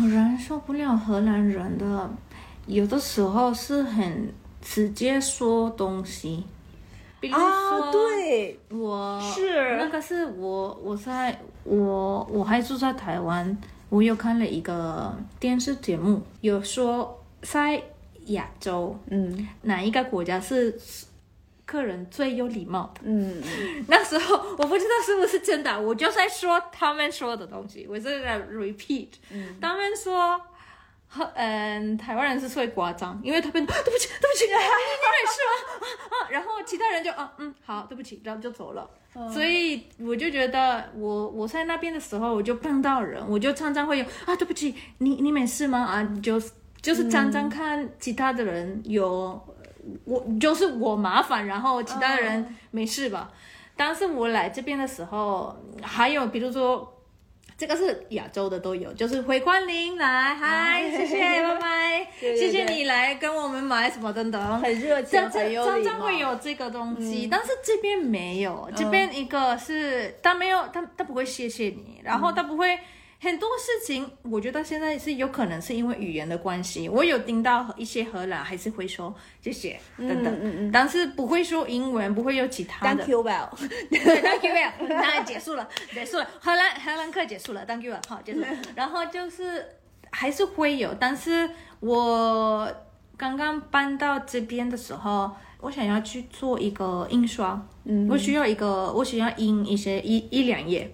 [0.00, 2.10] 我忍受不了荷兰人的，
[2.66, 4.32] 有的时候是很
[4.62, 6.44] 直接说东西，
[7.20, 13.58] 比如说，啊，对，我是那个是我我在我我还住在台湾，
[13.90, 17.82] 我有看了一个电视节目，有说在
[18.26, 20.78] 亚洲嗯哪一个国家是
[21.64, 23.00] 客人最有礼貌的。
[23.04, 23.42] 嗯，
[23.88, 29.08] 那时候我不知道是不是真的，我就在说他们说的东西，我是在 repeat。
[29.60, 30.40] 他们说
[31.34, 34.58] 嗯，台湾人是会夸张，因为他们对不起，对不起，你没
[35.28, 35.78] 事吗？
[35.82, 38.88] 啊啊，然后其他人就啊嗯好，对不起，然后就走了。
[39.30, 45.80] 所以我就觉得我我在那边的时候，我就碰到人，我就常常会有啊对不起，你你没事吗？
[45.80, 46.40] 啊，就
[46.82, 49.40] 就是常常看其他的人有
[50.04, 53.30] 我就是我麻烦，然后其他的人没事吧。
[53.76, 56.88] 但是我来这边的时候，还有比如说。
[57.54, 65.20] 这个是亚洲的都有，就是回光临来，嗨，谢谢，拜拜， 谢谢你来跟我们买什么等等，很热情。
[65.30, 72.76] 常常会有这个东西，但是这边没有，这边一个是他没有，他他不会谢谢你，然后他不会。
[73.22, 76.88] 很多事情，我觉得现在是有可能是因为语言的关系。
[76.88, 83.04] 我有听到一些荷兰还是会说谢谢等等，嗯嗯但是不会说英文，不会有其他的。
[83.04, 83.48] Thank you well。
[83.88, 88.48] 对，Thank you well， 那结束了，结束了，荷兰荷兰课结束了，Thank you well，好，结束了。
[88.74, 89.64] 然后就是
[90.10, 91.48] 还是会有，但是
[91.78, 92.68] 我
[93.16, 100.92] 刚刚搬到这边的时候，我想要去做一个印刷，嗯，我需要一个，我需要印一些一一两页。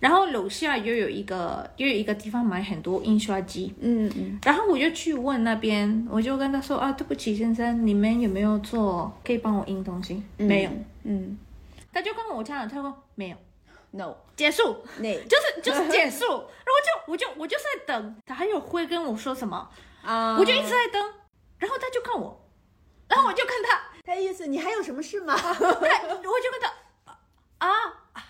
[0.00, 10.22] 然后楼下又有一个又有一个地方买很多印刷机，嗯嗯，然后我就去问那边，我就跟他说啊，对不起先生，你们有没有做可以帮我印东西？
[10.36, 10.70] 没有，
[11.04, 11.38] 嗯。
[11.92, 13.36] 他就跟我讲了，他说没有
[13.92, 16.26] ，，No，结束，那 就是就是结束。
[16.26, 19.66] 然后我就我就我就是在等，他还有会跟我说什么，
[20.02, 20.36] 啊。
[20.38, 21.02] 我就一直在等，
[21.58, 22.38] 然后他就看我，
[23.08, 25.34] 然后我就看他，他意思你还有什么事吗？
[25.40, 27.16] 对我就跟他
[27.66, 27.68] 啊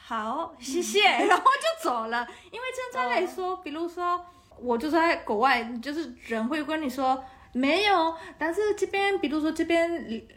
[0.06, 2.26] 好谢谢， 然后就走了。
[2.52, 4.24] 因为正常来说，比如说
[4.60, 7.24] 我就在国外，就是人会跟你说。
[7.52, 9.88] 没有，但是这边，比如说这边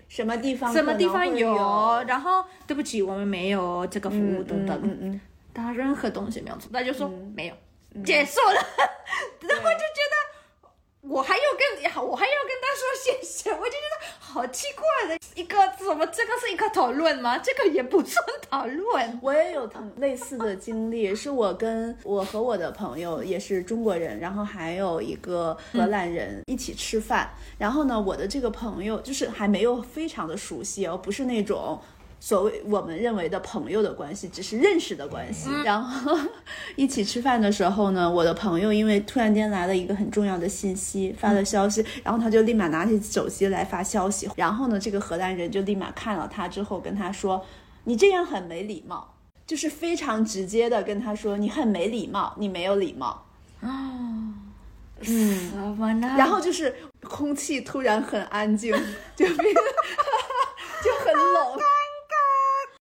[0.07, 0.71] 什么地方？
[0.71, 2.01] 什么地方有？
[2.07, 4.79] 然后对不起，我们没有这个服务等等。
[4.81, 5.21] 嗯嗯
[5.53, 7.55] 他任何东西没有做，他就说、没有，
[8.05, 8.55] 结束了，
[9.41, 10.15] 然后就觉得
[11.01, 17.37] 我还要跟我还要跟他说谢谢，我就觉得好奇怪的一个怎么这个是一个讨论吗？
[17.37, 19.19] 这个也不算讨论。
[19.23, 27.31] 我也有同类似的经历，是我跟我和我的朋友也是中国人，然后还有一个荷兰人一起吃饭。
[27.57, 31.79] 然后呢，我的这个朋友就是还没有非常的熟悉而，不是那种。
[32.19, 35.49] 所谓我们认为的朋友的关系，只是认识的关系。
[35.63, 36.17] 然后
[36.75, 44.29] 一起吃饭的时候呢，我的朋友因为突然间来了一个很重要的信息，发了消息，然后他就立马拿起手机来发消息。
[44.35, 47.45] 然后呢，这个荷兰人就立马看了他之后，跟他说
[47.85, 49.15] ：“你这样很没礼貌。”
[49.47, 53.25] 就是非常直接的跟他说：“你很没礼貌，你没有礼貌。
[53.61, 54.35] 嗯，
[55.01, 55.11] 什
[55.57, 56.15] 么呢？
[56.17, 58.71] 然后就是空气突然很安静，
[59.15, 59.35] 就变
[60.83, 61.59] 就很冷。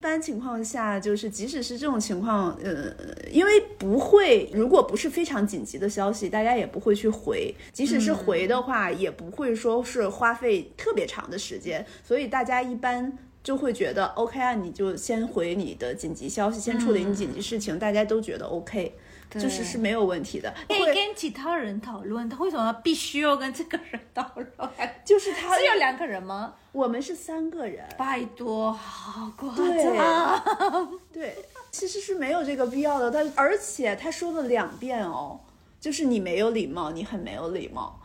[0.01, 2.94] 一般情况下，就是即使是这种情况，呃，
[3.32, 7.53] 因为不会，如果不是非常紧急的消息，大家也不会去回。
[7.72, 18.94] 即使是回的话，也不会说是花费特别长的时间，所以大家一般就会觉得 OK 啊，你就先回你的紧急消息，先处理你紧急事情，大家都觉得 OK，
[19.30, 20.52] 就是是没有问题的。
[20.68, 24.70] 可以跟其他人讨论，他为什么必须要跟这个人讨论？
[25.04, 26.54] 就是他只有两个人吗？
[26.72, 30.98] 我们是三个人，拜托，好夸对张。
[31.12, 31.36] 对，
[31.70, 33.10] 其实是没有这个必要的。
[33.10, 35.40] 他而且他说了两遍哦，
[35.80, 37.98] 就是你没有礼貌，你很没有礼貌，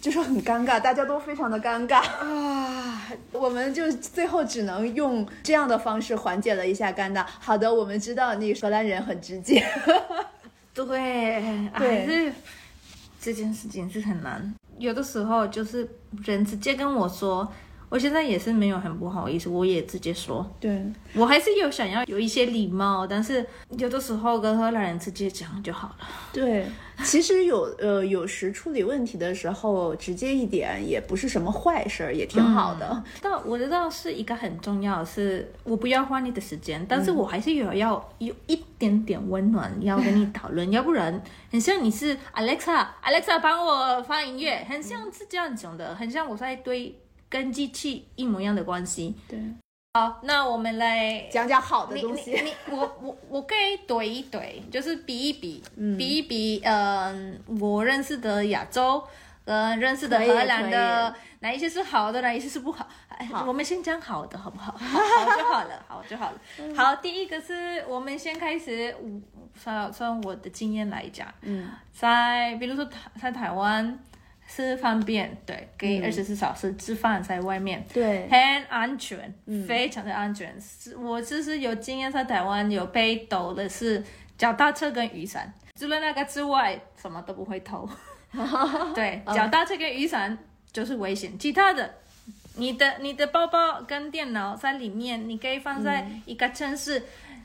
[0.00, 3.06] 就是很尴尬，大家都非常的尴尬啊。
[3.32, 7.24] 我们就最后只能用这样的方式缓解了一下尴尬。
[7.38, 9.64] 好的，我们知道你荷兰人很直接，
[10.84, 12.32] 对，还是
[13.20, 14.52] 这件事情是很难。
[14.78, 15.88] 有的时候就是
[16.24, 17.50] 人直接跟我说，
[17.88, 23.46] 我现在也是没有很不好意思，我也直接说，对，我还是有想要有一些礼貌，但是
[23.78, 25.96] 有的时候跟荷兰人直接讲就好了。
[26.32, 26.66] 对，
[27.04, 33.04] 其实有呃有时处理问题的时候直接一点也不是什么坏事儿，也挺好的。
[33.20, 49.14] 但我知道是一个很重要的是，我不要花你的时间，但是我还是有要有一点点温暖要跟你讨论，要不然很像你是 Alexa，Alexa 帮我放音乐，很像是这样讲的，很像我在对跟机器一模一样的关系。
[49.28, 49.38] 对，
[49.96, 52.32] 好，那我们来讲讲好的东西。
[52.32, 55.62] 你你我我我可以怼一怼，就是比一比，
[55.96, 59.02] 比一比，嗯、我认识的亚洲，
[59.46, 62.86] 呃，认识的荷兰的哪一些是好的，哪一些是不好？
[63.08, 64.70] 哎好我们先讲好的，好不好？
[64.76, 66.38] 好好就好了，好就好了。
[66.76, 69.08] 好，第一个是我们先开始，我
[69.58, 73.98] 从从我的经验来讲，嗯，在比如说台在台湾
[74.46, 78.28] 是方便，对，可以二十四小时吃饭在外面，对。
[78.28, 79.34] 很安全，
[79.66, 80.54] 非常的安全。
[80.60, 84.02] 是我就是有经验在台湾有被偷的是
[84.38, 87.88] 脚踏车跟雨伞，除了那个之外，什么都不会偷。
[88.94, 90.36] 对，脚踏车跟雨伞
[90.72, 91.94] 就是危险，其他的。
[92.58, 97.02] 你的你的包包跟电脑在里面，你可以放在一个城市，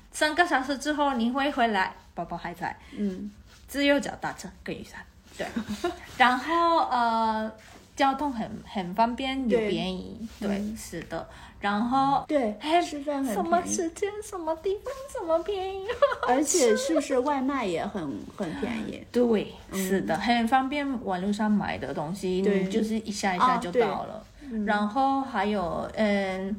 [0.10, 3.30] 三个小时之后你会回来，包包还在，嗯，
[3.68, 5.02] 只有脚踏车跟雨伞，
[5.38, 5.48] 对，
[6.18, 7.52] 然后呃，
[7.96, 10.78] 交通很很方便又便宜，对，嗯。
[10.78, 11.28] 是的，
[11.60, 15.86] 然后对还吃饭很什么时间什么地方什么便宜，
[16.28, 18.02] 而且是不是外卖也很
[18.36, 19.04] 很便宜？
[19.12, 22.64] 对，是的，很方便，网络上买的东西，对。
[22.64, 24.24] 你就是一下一下就到了。
[24.66, 26.54] 然后还有，嗯，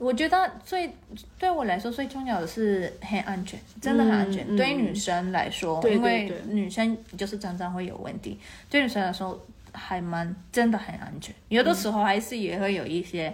[0.00, 0.92] 我觉得最
[1.38, 4.56] 对我来说最重要的是很安全，真的很安全。
[4.56, 9.38] 对女生来说，因为女生就是常常会有问题，对女生来说
[9.72, 11.32] 还蛮真的很安全。
[11.48, 13.32] 有的时候还是也会有一些。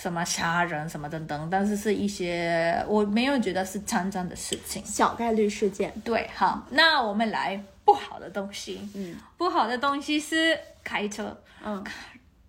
[0.00, 4.80] 什么杀人什么等等，但是是一些我没有觉得是常常的事情。
[4.84, 5.92] 小概率事件。
[6.04, 8.88] 对，好，那我们来不好的东西。
[8.94, 11.36] 嗯，不好的东西是开车。
[11.64, 11.84] 嗯，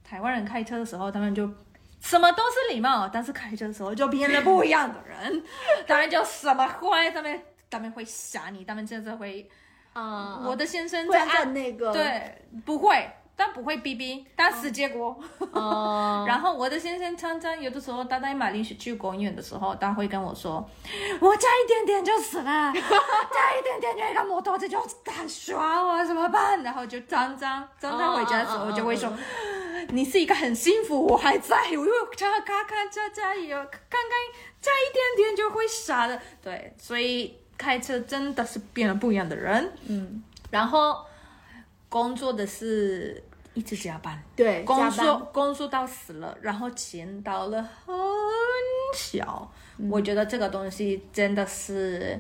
[0.03, 1.51] 台湾人开车的时候，他们就
[2.01, 5.43] 什么都是礼貌，但是开车的时候就变了不一样的人，
[5.87, 9.49] 他们就什么坏，他们他们会吓你，他们真的会。
[9.93, 13.09] 啊我的先生会在按那个，对，不会，
[13.39, 15.17] 但不会逼逼，但死结果。
[15.53, 20.55] 哦， 然后我的先生常常有的时候他带马铃薯去公园的时候，他会跟我说
[21.21, 22.43] ：“我差一点点就死了，
[22.75, 29.09] 差一点点就一个摩托车就打刷我怎么办？”然后就常常常常回家的时候就会说
[29.91, 34.11] ：“你是一个很幸福，我还在，我又看看看加加油，看看
[34.61, 39.71] 差一点点就会傻的。”对，所以开车真的是变了不一样的人。
[39.87, 40.21] 嗯，
[40.51, 41.05] 然后
[41.87, 43.23] 工作的是
[43.60, 44.18] 一直加班。
[44.38, 47.93] 对，工作工作到死了，然后钱到了很
[48.95, 49.51] 小，
[49.89, 52.18] 我觉得这个东西真的是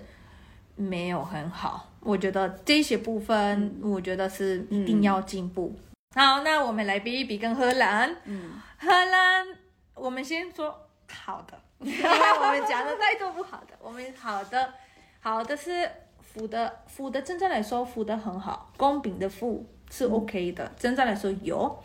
[0.75, 1.87] 没有很好。
[2.01, 5.73] 我觉得这些部分，我觉得是一定要进步。
[6.13, 8.13] 好，那我们来比一比跟荷兰。
[8.25, 9.47] 嗯，荷兰，
[9.95, 10.77] 我们先说
[11.09, 13.73] 好的，因 为我们讲的太多不好的。
[13.81, 14.73] 我们好的，
[15.21, 15.89] 好的是
[16.21, 21.77] 福的，福的真正来说福的很好，公平的付是 OK 的，真正来说有。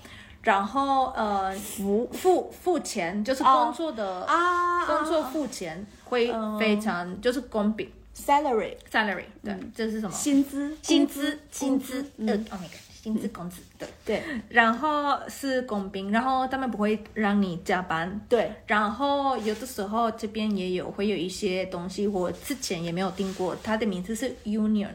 [0.43, 2.07] 然后呃，付。
[2.13, 10.15] 付付钱就是工作的、啊，工作付钱会非常、就是公平 salary salary 对，这是什么？
[10.15, 10.77] 薪资。
[10.83, 12.05] 薪资薪工资。
[12.19, 12.29] 嗯。
[12.29, 13.89] 呃，Oh my god，薪资工资对。
[14.05, 14.23] 对。
[14.51, 18.53] 然后是公平，然后他们不会让你加班，对。
[18.67, 24.93] 然后有的时候这边也有会有一些东西，我之前也没有听过，它的名字是 union，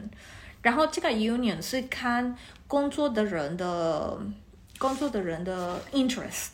[0.62, 2.36] 然后这个 union 是看
[2.66, 4.18] 工作的人的
[4.78, 6.50] 工作的人的 interest，、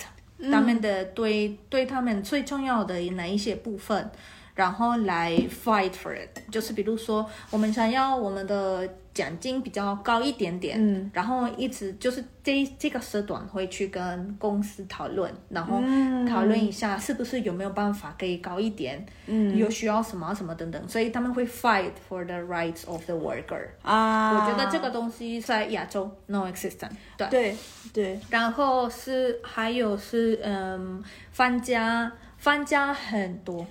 [0.50, 4.10] 他们的对对他们最重要的哪一些部分，
[4.56, 5.32] 然后来
[5.64, 15.80] fight for it，就是比如说我们想要我们的奖金比较高一点点，嗯，然后一直就是这这个时段会去跟公司讨论，然后
[16.28, 19.56] 讨论一下是不是有没有办法可以高一点，嗯。
[19.56, 23.68] 有需要什么什么等等，所以他们会 fight for the rights of the worker。
[23.82, 27.28] 啊，我觉得这个东西在亚洲 no existent，对。
[27.28, 27.56] 对
[27.92, 28.20] 对。
[28.30, 31.02] 然后是还有是嗯，
[31.32, 33.66] 放假放假很多，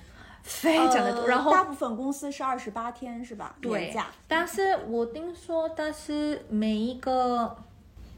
[0.46, 3.56] 非常的多，呃然后大部分公司是二十八天是吧？
[3.60, 7.58] 对年假，但是我听说，但是每一个，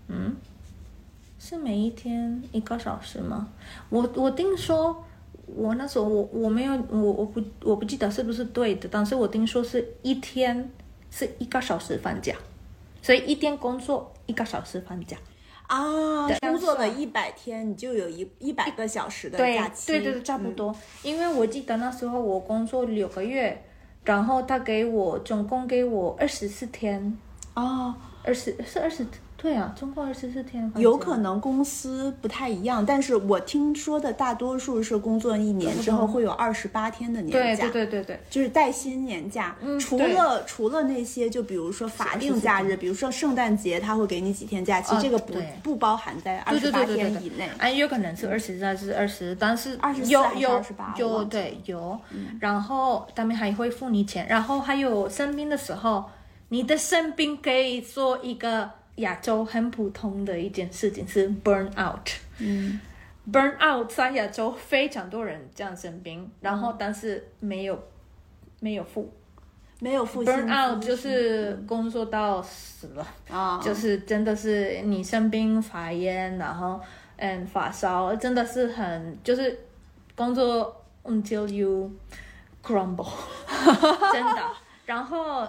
[0.09, 0.35] 嗯，
[1.39, 3.47] 是每一天一个小时吗？
[3.89, 5.03] 我我听说，
[5.45, 10.69] 我那时候我我没有我我不我不记得是不是对的，但是我听说是一天
[11.09, 12.35] 是一个小时放假，
[13.01, 15.15] 所以一天工作一个小时放假。
[15.67, 20.55] 啊，工作了一百天，你就有一一百个小时的假期，对对对，差不嗯。
[20.55, 20.75] 多。
[21.03, 23.63] 因为我记得那时候我工作六个月，
[24.03, 27.17] 然后他给我总共给我二十四天，
[27.53, 27.93] 哦，
[28.23, 29.05] 二十是二十
[29.37, 30.69] 对啊，总共二十四天。
[30.77, 39.55] 有可能公司不太一样，但是我听说的大多数是工作一年之后会有二十八天的年假，对对对对，就是带薪年假。
[39.79, 45.53] 除了除了那些，就比如说法定假日，比如说圣诞节，他会给你几天假期，哦这个不对。
[45.61, 47.47] 不包含在二十八天以内。
[47.59, 51.99] 哎，有可能是二十还是二十，但是24有还是有28有对有，
[52.39, 56.05] 然后他们还会付你钱，然后还有生病的时候，
[56.49, 62.07] 你的生病可以做一个亚洲很普通的一件事情是 burn out。
[62.37, 62.79] 嗯
[63.31, 67.77] burn out 在亚洲非常多人这样生病，然后但是没有
[68.59, 69.11] 没有付
[69.79, 73.07] 没有付薪 burn 资 out 就是工作到死了。
[73.29, 76.79] 啊，就是真的是你生病发炎，然后
[77.17, 79.59] 嗯发烧，真的是很就是
[80.15, 81.91] 工作 until you
[82.63, 83.09] crumble，
[84.13, 84.41] 真的。
[84.85, 85.45] 然后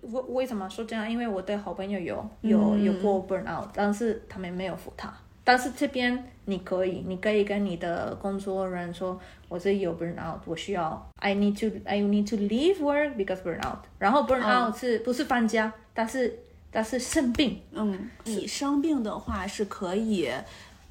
[0.00, 1.10] 我我为什么说这样？
[1.10, 5.12] 因为我的好朋友有有有过 burn out，但是他们没有扶他。
[5.46, 13.80] 但是这边你可以，你可以跟你的工作人员说，我这里有 burn out，我需要，I need to I need to leave work because burn out。
[13.98, 15.70] 然后 burn out 是不是放假？
[15.92, 16.38] 但是
[16.70, 20.30] 但是生病，嗯，你生病的话是可以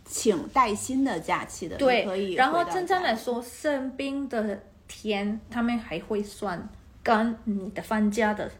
[0.05, 6.69] 请带薪的假期的，对，可以然后真正来说，生病的天，他们还会算
[7.01, 8.51] 跟你的放假的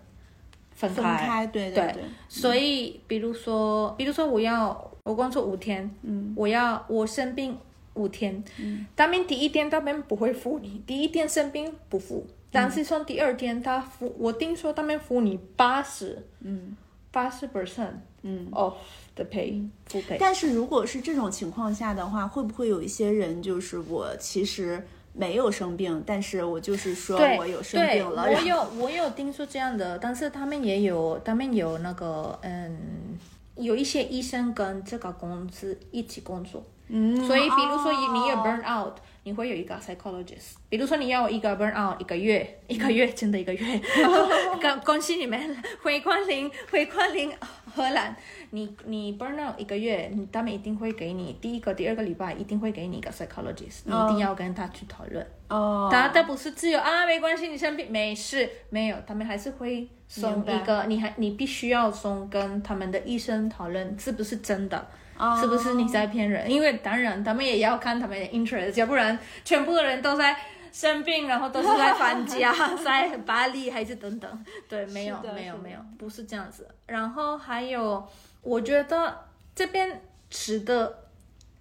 [0.90, 1.18] 分开。
[1.18, 7.58] 分开，对对对，所以，比如说，比如说我要我工作五天，嗯，我要我生病
[7.94, 16.76] 五天，嗯，他们第一天他们不会付你，第一天生病不付，但是从第二天他付，我听说他们付你八十，嗯，
[17.12, 18.74] 八十 percent，嗯，of
[19.16, 20.18] the pay 付 pay。
[20.20, 33.18] 但是如果是这种情况下的话，会不会有一些人就是我其实没有生病，但是我就是说，我有生病了，我有我有听说这样的，但是他们也有，他们有那个嗯，
[33.56, 38.10] 有一些医生跟这个公司一起工作，嗯，所以比如说哦。
[38.14, 38.94] 你有 burn out，
[39.24, 40.56] 你会有一个 psychologist。
[40.70, 43.82] 比如说你要一个 burn out 一个月，一个月真的一个月，
[44.62, 47.32] 恭恭喜你们回光临 回光临
[47.74, 48.16] 荷兰。
[48.52, 55.26] 你你 burn out 一个月，你他们一定会给你第一个、第二个礼拜一定会给你一个 psychologist，你一定要跟他去讨论。
[55.48, 64.88] 哦，他他不是自由啊，没关系，你生病没事，没有，他们还是会送一个，你还你必须要送跟他们的医生讨论是不是真的。
[65.18, 66.50] 哦是不是你在骗人？
[66.50, 70.36] 因为当然他们也要看他们的 interest，要不然全部的人都在
[70.72, 72.54] 生病，然后都是在搬家，
[72.84, 74.46] 在巴黎还是等等。
[74.68, 76.68] 对，没有没有没有，不是这样子。
[76.88, 78.06] 然后还有，
[78.42, 81.06] 我觉得这边吃的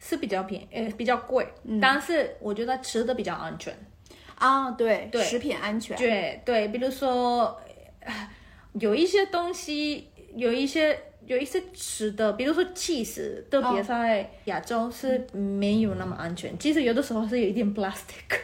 [0.00, 3.76] 是比较便宜，呃，比较贵，嗯但是我觉得吃的比较安全。
[4.36, 7.60] 啊，对对食品安全，对对，比如说，
[8.00, 8.28] 呃
[8.72, 16.58] 有一些东西，有一些有一些吃的，比如说 cheese，特哦别在亚洲是没有那么安全。
[16.58, 18.38] 其实有的时候是有一点 plastic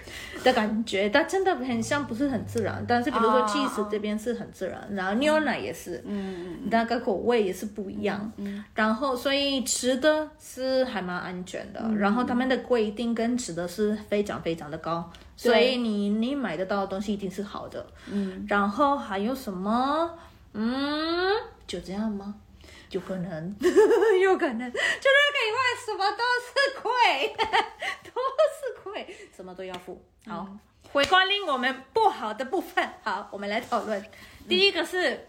[0.45, 2.85] 的感觉，它真的很像不是很自然。
[2.87, 8.33] 但是比如说哦 cheese 这边是很自然，然后牛奶也是，嗯，那个口味也是不一样。
[8.37, 15.11] 嗯，然后所以吃的是还蛮安全的，然后他们的规定跟吃的是非常非常的高。
[15.37, 20.11] 所以你你买得到的东西一定是好的，嗯，然后还有什么？
[20.55, 21.33] 嗯，
[21.67, 22.35] 就这样吗？
[22.93, 23.57] 有可能，
[24.23, 27.35] 有可能，除了以外，什么都是贵，
[28.05, 30.03] 都是贵，什么都要付。
[30.27, 30.49] 好，
[30.93, 32.89] 回光令我们不好的部分。
[33.03, 34.03] 好，我们来讨论。
[34.49, 35.27] 第一个是，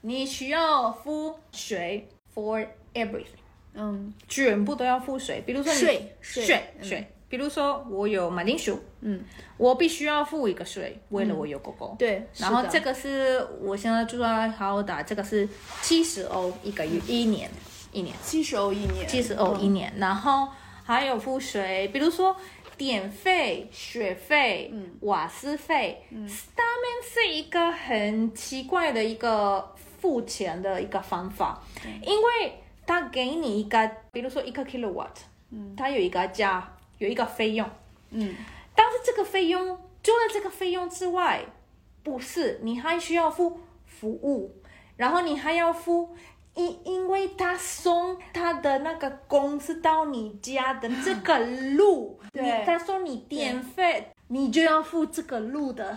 [0.00, 3.26] 你需要付水 for everything，
[3.74, 5.40] 嗯，全部都要付水。
[5.46, 6.84] 比如说你税税税嗯。
[6.84, 9.22] 税，比如说我有马铃薯，嗯，
[9.56, 11.94] 我必须要付一个税，为了我有狗狗。
[11.98, 15.48] 对，然后这个是我现在住在好打，这个是
[15.82, 17.50] 七十欧一个月，一年，
[17.92, 18.16] 一年。
[18.22, 20.48] 七十欧一年，七十欧一年，然后
[20.82, 22.34] 还有付水，比如说
[22.76, 31.62] 电费、学费、瓦斯费，他们是一个很奇怪的一个付钱的一个方法，
[32.02, 32.54] 因为
[32.86, 35.08] 他给你一个，比如说一个 kilowatt，
[35.50, 37.68] 嗯，他有一个价，有一个费用，
[38.10, 38.34] 嗯，
[38.74, 41.44] 但是这个费用除了这个费用之外，
[42.02, 44.54] 不是你还需要付服务，
[44.96, 46.14] 然后你还要付。
[46.54, 51.38] 因因为他送他的那个公司到你家的这个
[51.76, 52.42] 路， 对。
[52.42, 55.96] 你他说你电费，你就要付这个路的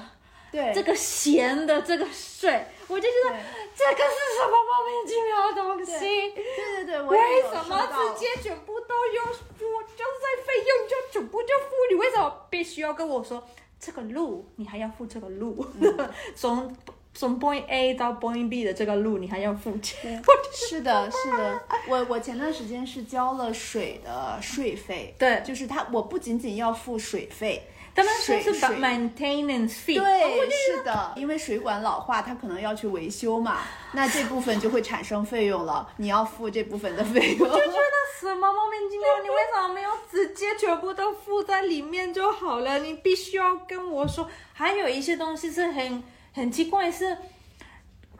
[0.52, 0.72] 对。
[0.72, 3.36] 这个钱的这个税，我就觉得
[3.76, 6.32] 这个是什么莫名其妙的东西？
[6.32, 9.66] 对对对，我为什么直接全部都要付？
[9.96, 13.44] 就是在费用就全部就付，你为什么必须要跟我说
[13.80, 15.66] 这个路你还要付这个路？
[16.36, 16.76] 从
[17.14, 20.22] 从 point A 到 point B 的这个路你还要付钱？
[20.54, 33.60] 是的，是的，我我前段时间是交了水的税费，对就是他，我不仅仅要付水费，他们说是 maintenance fee，对，是的，因为水管老化，它可能要去维修嘛，
[33.94, 37.40] 那这部分就会产生费用了，你要付这部分的费用。
[37.40, 42.80] 就觉得什么莫名其妙，你为什么没有直接全部都付在里面就好了？
[42.80, 44.30] 你必须要跟我说。
[44.54, 47.18] 还有一些东西是很很奇怪，是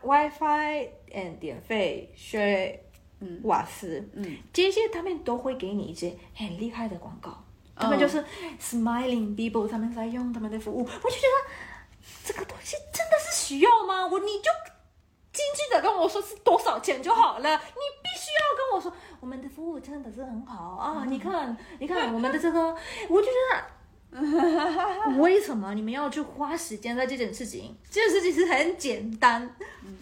[0.02, 2.84] WiFi、嗯电费、水、
[3.20, 7.44] 嗯瓦斯，嗯这些他们都会给你一些很厉害的广告，
[7.82, 8.24] 他们就是
[8.62, 11.50] smiling people，他们在用他们的服务，我就觉得
[12.24, 14.08] 这个东西真的是需要吗？
[14.08, 14.50] 我你就。
[15.34, 21.06] 经济的跟我说是多少钱就好了，你必须要跟我说我们的服务真的是很好啊！
[21.08, 22.60] 你看，你看我们的这个，
[23.08, 23.64] 我就觉得
[25.18, 27.74] 为什么你们要去花时间在这件事情？
[27.90, 29.50] 这件事情是很简单，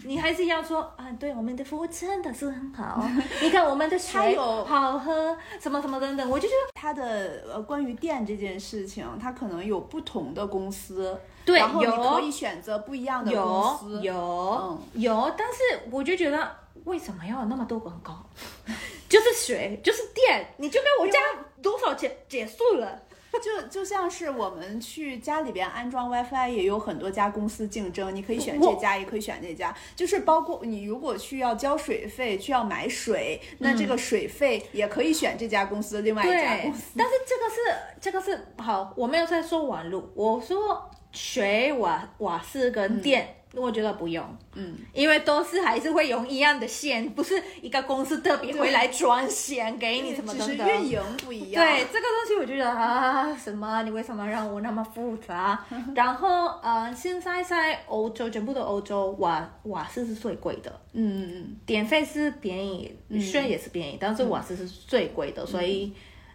[0.03, 3.07] 你还是要说啊，对，我们的服务真的是很好。
[3.41, 16.51] 你看我们的水好喝，什么什么等等，我就觉得他的呃，关于店这件事情，他可能有不同的公司，对然后你有可以选择不一样的公司，有、嗯有，但是我就觉得
[16.86, 18.26] 为什么要有那么多广告？
[19.07, 21.20] 就是水，就是电，你就跟我加
[21.62, 23.03] 多少钱结束了。
[23.40, 29.76] 就就像是我们去家里边安装 WiFi，也有很多家公司竞争，你可以选这家，也可以选那家。
[29.96, 37.56] 就是包括你如果去要交水费，去要买水，那这个水费也可以选这家公司，另外一家公司。，但是这个是
[38.02, 43.36] 这个是好，我没有在说网络，我说水瓦瓦斯跟电。
[43.56, 44.24] 我觉得不用，
[44.54, 50.68] 嗯，因为都是还是会用一样的线，不是一个公司特别会来装线给你什么只等等。
[50.68, 51.66] 是运营不一样。
[51.66, 53.82] 对这个东西，我觉得啊，什么？
[53.82, 55.66] 你为什么让我那么复杂？
[55.95, 65.91] 然后呃，现在在欧洲，全部的欧洲瓦瓦斯是最贵的，嗯嗯电费是便宜，水也是便宜，但是瓦斯是最贵的，所以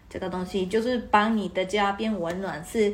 [0.09, 2.93] 这个东西就是帮你的家变温暖是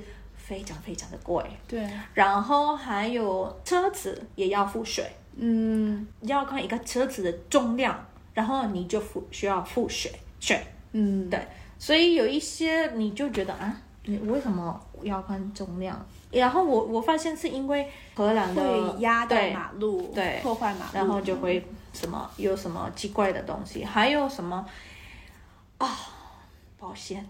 [0.52, 1.42] 非常非常的贵。
[1.48, 6.06] 嗯，对，然后还有车子也要付税，嗯。
[6.24, 10.62] 要看一个车子的重量，然后你就付需要付税税。
[10.92, 11.48] 嗯，对，
[11.80, 16.06] 所以有一些你就觉得啊，你为什么要看重量？
[16.32, 20.42] 然后我我发现是因为荷兰的会压到对马路，对。
[20.44, 24.66] 破坏马路，然后就会什么有什么奇怪的东西，还有什么
[25.78, 25.88] 啊、
[26.78, 27.28] 保险，哦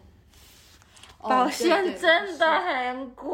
[1.21, 3.31] 保险真的很贵。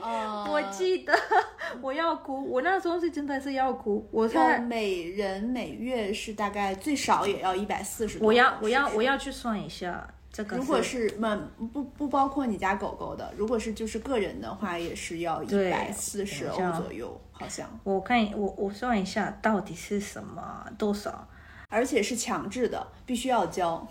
[0.00, 1.12] 呃我记得
[1.80, 4.06] 我要哭，我那时候是真的是要哭。
[4.10, 8.26] 我要在每人每月是大概最少也要一百四十多。
[8.28, 10.56] 我要我要我要去算一下这个。
[10.56, 21.26] 如果是嗯不不包括你家狗狗的，如果是就是个人的话，也是要一对百四十欧左右，好像，我看我我算一下到底是什么多少。
[21.70, 23.84] 而且是强制的，必须要交。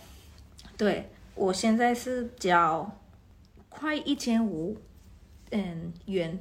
[0.78, 2.90] 对我现在是交
[3.70, 4.78] 快一千五，
[5.52, 6.38] 嗯元，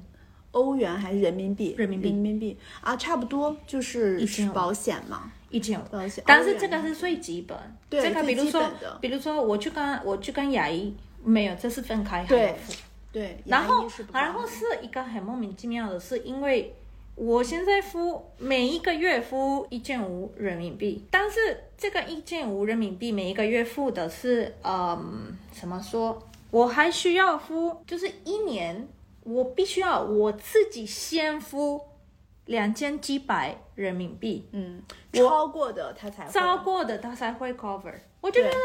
[0.51, 1.74] 欧元还是人民币？
[1.78, 5.84] 人民币人民币啊，差不多就是1500保险嘛，一千五。
[5.90, 6.22] 保险。
[6.26, 7.57] 但是这个是最基本，
[7.88, 8.70] 对这个比如说
[9.01, 12.57] 比如说我去跟我去跟牙医，没有，这是分开还对。
[13.12, 16.74] 对，然后然后是一个很莫名其妙的是，因为
[17.15, 26.21] 我现在付每一个月付一千五人民币，但是这个一千五人民币每一个月付的是，嗯，怎么说？
[26.51, 28.89] 我还需要付，就是一年
[29.25, 31.81] 我必须要我自己先付
[32.47, 34.83] 两千几百人民币，嗯，
[35.13, 37.95] 超过的他才会超过的他才会 cover。
[38.21, 38.57] 我就觉得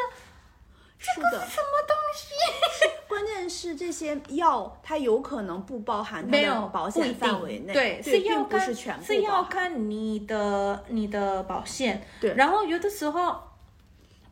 [0.99, 1.45] 是的。
[1.47, 2.87] 什么东西？
[3.07, 12.05] 关键是这些药，它有可能不包含它没有的保险范围内，对，对，是要看是全部是要看你的你的保险。
[12.19, 13.35] 对然后有的时候，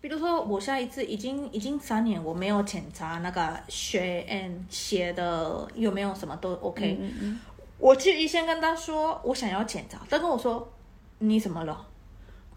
[0.02, 7.40] 比如说我下一次已经已经三年我没有检查那个血 and 血的有没有什么都 OK，、嗯嗯
[7.78, 10.72] 我去医生跟他说我想要检查，他跟我说
[11.20, 11.86] 你怎么了？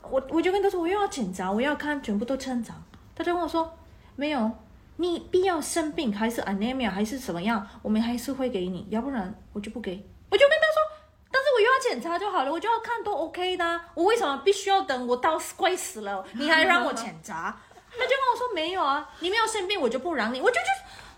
[0.02, 2.76] 我我就跟他说我又要检查，我要看全部都正常。
[3.14, 3.70] 他就跟我说
[4.18, 4.50] 没有，
[4.96, 9.92] 你必要生病还是 anemia 还是什么样，我们还是会给你，要不然我就不给。
[10.28, 17.56] 我就跟他说，但是我又要检查就好了，我就要看都 OK 的啊、我为什么必须要等我到快死了，你还让我检查？
[17.92, 20.66] 他就跟我说没有啊，你没有生病我就不让你，我就就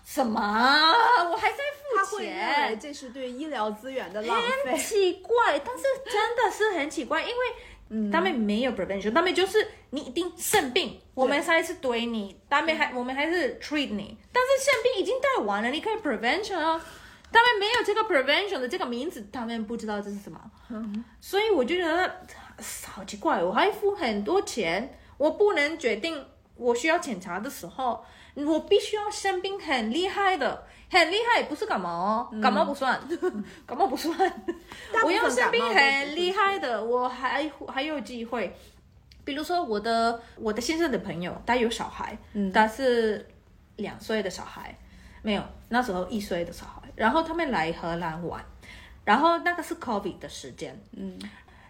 [0.05, 0.93] 什么啊？
[1.27, 1.57] 我还在
[1.97, 2.77] 他付会认钱为。
[2.77, 4.77] 这是对医疗资源的浪很费。
[4.77, 7.33] 奇怪，但是真的是很奇怪，因为
[8.11, 16.81] 他们没有 prevention，他们就是你一定生病，我们还是怼你，他们还我们还是 treat 你，但是生病已经带完了，你可以 prevention 啊。
[17.33, 20.39] 他们没有这个 prevention 的这个名字，他们不知道这是什么，
[21.21, 22.27] 所以我就觉得
[22.85, 26.25] 好奇怪，我还付很多钱，我不能决定
[26.57, 28.03] 我需要检查的时候，
[28.35, 32.99] 我必须要生病很厉害的，很厉害，不是感冒哦，感冒不算，
[33.65, 34.17] 感冒不算，
[35.03, 38.55] 我要生病很厉害的，我还还有机会。
[39.23, 42.51] 比如说我的我的先生的朋友，他有小孩，嗯。
[42.51, 43.25] 他是
[43.75, 44.75] 两岁的小孩，
[45.21, 48.43] 没有那时候一岁的小孩，然后他们来荷兰玩，
[49.05, 51.19] 然后那个是 COVID 的时间，嗯，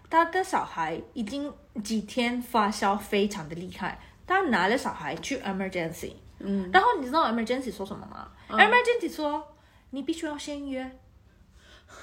[0.10, 1.54] 他的小孩已经
[1.84, 9.56] 几天发烧非常的厉害，他拿了小孩去 emergency，嗯，然后你知道 emergency 说什么吗、e m e r g e n c y 说
[9.92, 11.00] 你必须要先约，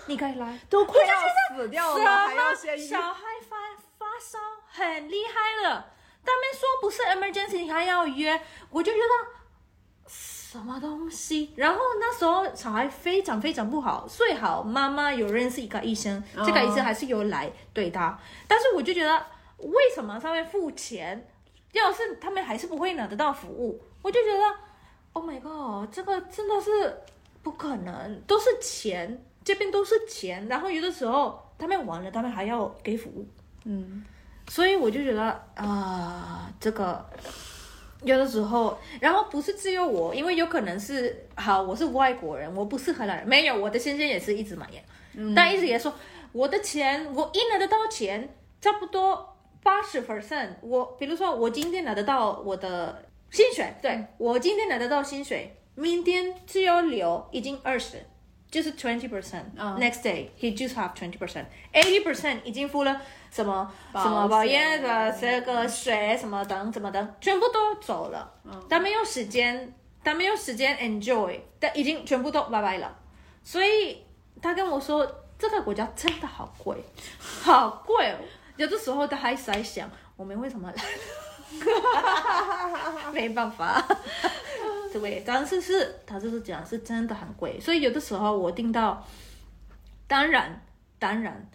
[0.06, 0.58] 你可以来。
[0.68, 3.56] 都快要死掉了，还要先医小孩发
[3.98, 5.92] 发烧很厉害了，
[6.24, 11.52] 他们说不是 emergency 你还要约，我就觉得什么东西？
[11.56, 18.18] 然后那时候小孩非常非常不好，最好妈妈有认识一个医生，这个医生还是有来对他。
[18.46, 19.26] 但是我就觉得，
[19.58, 21.28] 为什么上面付钱，
[21.72, 23.82] 要是他们还是不会拿得到服务？
[24.08, 24.54] 我就觉得
[25.12, 26.98] ，Oh my god，这个真的是
[27.42, 33.26] 不可能，都是钱，这边都是钱，然后有的时候他们完了，他们还要给服务，
[33.64, 34.02] 嗯，
[34.48, 37.04] 所以我就觉得啊、这个
[38.02, 45.92] 有的时候，然后不是只有我，因为有可能是好，我是外国人，我不是荷兰人，没有，我的先生也是一直买烟，但一直也说
[46.32, 58.04] 我的钱，我一拿得到钱，差不多八十 percent，我比如说我今天拿得到我的薪水，对我今天拿得到薪水，明天只有留已经二十。
[58.50, 59.44] 就是 twenty percent。
[59.58, 61.44] 嗯 Next day he just have twenty percent.
[61.70, 62.98] Eighty percent 已经付了
[63.30, 68.32] 什么什么保险险的这个水什么等怎么等，全部都走了。
[68.66, 72.98] 他没有时间，他没有时间 enjoy，但已经全部都拜拜了。
[73.42, 74.02] 所以
[74.40, 75.06] 他跟我说，
[75.38, 76.74] 这个国家真的好贵，
[77.18, 78.16] 好贵哦。
[78.56, 80.82] 有的时候他还在想，我们为什么来？
[83.12, 83.84] 没办法，
[84.92, 89.04] 对，但是是他就是讲是真的很贵，所以有的时候我听到，
[90.06, 90.60] 当然
[90.98, 91.48] 当然，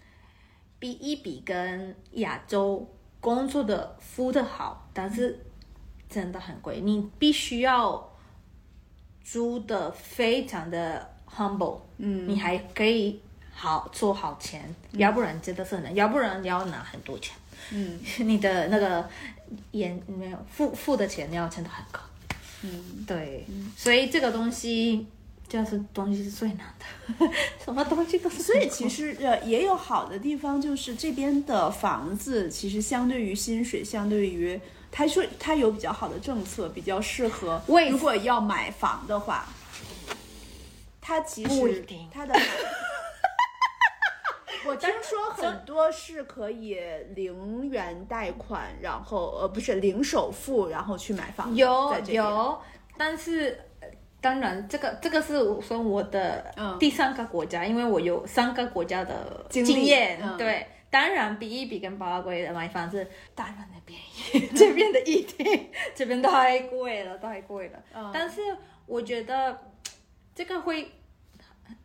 [0.79, 2.87] 比一比跟亚洲
[3.19, 5.39] 工作的付的好，但是
[6.09, 8.11] 真的很贵，你必须要
[9.23, 13.21] 租的非常的 humble，嗯，你还可以
[13.53, 17.35] 好做好钱，要不然真的是很难，要不然你要拿很多钱，
[17.71, 19.07] 嗯，你的那个
[19.72, 21.99] 演没有付付的钱要真的很高，
[22.62, 23.45] 嗯，对，
[23.78, 25.06] 所以这个东西
[25.47, 27.28] 就是东西是最难的，
[27.64, 34.60] 什么东西都是，所以其实呃也有好的地方，就是这边的房子其实相对于薪水，相对于
[34.91, 39.47] 他说他有比较好的政策，比较适合如果要买房的话，
[41.01, 42.34] 他其实他的。
[44.66, 46.78] 我听说很多是可以
[47.16, 52.61] 零元贷款，然后呃不是零首付，然后去买房有有，
[52.97, 53.88] 但是呃
[54.22, 60.68] 当然这个这个是说我的嗯第三个国家，因为我有三个国家的经验，嗯对。
[60.89, 67.84] 当然，比一比跟巴拉圭的买房子当然的便宜， 这边的一定，这边太贵了，太贵了。
[67.95, 68.39] 嗯但是
[68.86, 69.59] 我觉得
[70.36, 70.91] 这个会，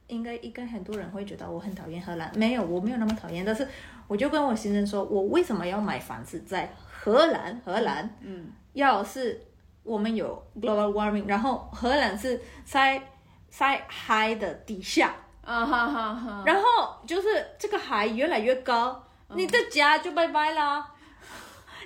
[0.09, 3.45] 应该应该很多人会觉得我很讨厌荷兰，没有，我没有那么讨厌。
[3.45, 3.67] 但是
[4.07, 7.61] 我就跟我先生说，我为什么要买房子在荷兰？
[7.65, 9.41] 荷兰，嗯，要是
[9.83, 13.03] 我们有 global warming，然后荷兰是在
[13.49, 16.63] 在海的底下，啊哈哈哈，然后
[17.07, 17.29] 就是
[17.59, 19.03] 这个海越来越高，
[19.35, 20.95] 你的家就拜拜啦，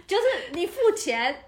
[0.06, 1.44] 就是你付钱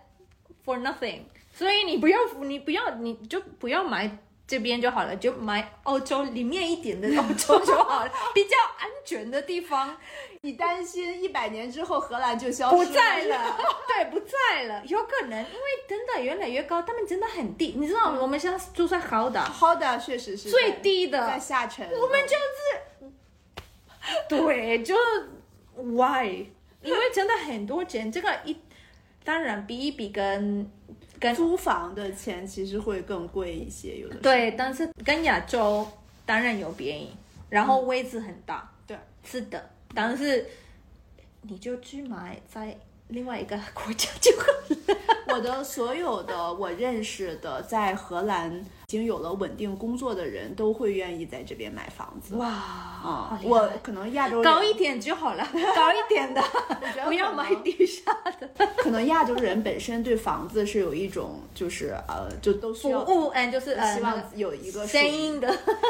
[0.65, 1.23] for nothing，
[1.53, 9.97] 所以你不要你不要你就不要买这边就好了，就买欧洲里面一点的欧洲就好了， 比较安全的地方。
[10.43, 13.57] 你担心一百年之后荷兰就消失不在了，
[13.89, 21.27] 对，不在了，有可能，因为真的越来越高，他们真的很低，你知道我们现在住在好的，好的，确实是最低的。
[21.27, 22.37] 在下沉，我们就
[23.01, 23.13] 是，
[24.29, 24.95] 对，就
[25.77, 26.45] why？
[26.83, 28.55] 因为真的很多钱，这个一
[29.25, 30.71] 当然比一比跟
[31.19, 35.87] 跟租房的钱其实会更贵一些，有的对，但是跟亚洲
[36.27, 37.15] 当然有便宜，
[37.49, 40.47] 然后位置很大，对，是的，但是
[41.43, 42.77] 你就去买在
[43.09, 44.97] 另外一个国家就好了。
[45.35, 48.53] 我的所有的我认识的在荷兰
[48.84, 52.37] 已经有了稳定工作的人，都会愿意在这边买房子。
[52.37, 56.41] 哇，啊我可能亚洲人高一点就好了， 高一点的，
[57.05, 58.03] 不要买地下
[58.41, 65.49] 的 可能亚洲人本身对房子是有一种就是呃，就都需服务，嗯，就是呃希望有一个声音的，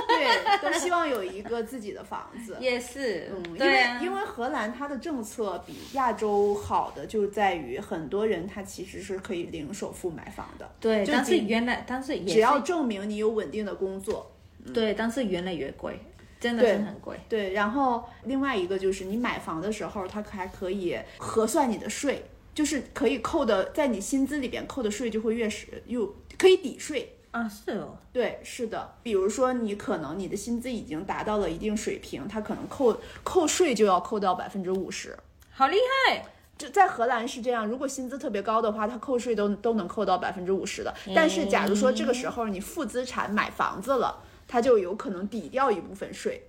[0.09, 2.57] 对，都希望有一个自己的房子。
[2.59, 14.31] 也是，嗯，因对啊，为因为荷兰它的政策比亚洲好的就在于很多人他其实是可以零首付买房的，对，就但是原来，但是也只要证明你有稳定的工作。
[14.73, 16.01] 对，但是越来越贵，
[16.41, 17.19] 真的对是很贵。
[17.29, 22.25] 对，然后另外一个就是你买房的时候，它还可以核算你的税，
[22.55, 27.17] 就是可以扣的，在你薪资里边扣的税就会越是又可以抵税。
[27.31, 35.15] 啊，是哦，对，是的，比如说你可能你的薪资已经达到了一定水平，它可能扣扣税就要扣到百分之五十。
[35.51, 35.77] 好厉
[36.07, 36.25] 害！
[36.57, 40.95] 就在荷兰是这样，如果薪资特别高的话，它扣税都都能扣到百分之五十的。
[41.15, 46.49] 但是假如说这个时候你负资产买房子了，它就有可能抵掉一部分税，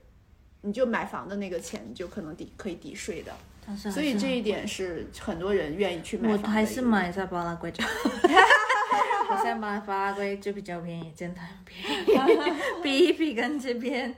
[0.61, 3.31] 你就买房的那个钱就可能抵可以抵税的。
[3.75, 6.53] 所以这一点是很多人愿意去买我房的一个。
[6.53, 7.83] 还是买在巴拉圭就
[9.27, 9.33] 好。
[9.33, 12.53] 我现在巴巴拉圭就比较便宜，真的很便宜，
[12.83, 14.15] 比一比跟这边，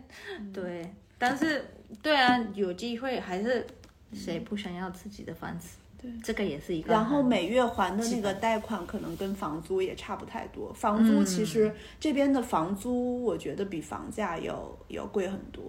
[0.53, 1.65] 对，但是
[2.01, 3.65] 对啊，有机会还是
[4.13, 5.77] 谁不想要自己的房子？
[6.01, 6.93] 对，这个也是一个。
[6.93, 15.63] 然后每月还的那个贷款可能跟房租也差不太多，房租其实这边的房租我觉得比房价要要贵很多。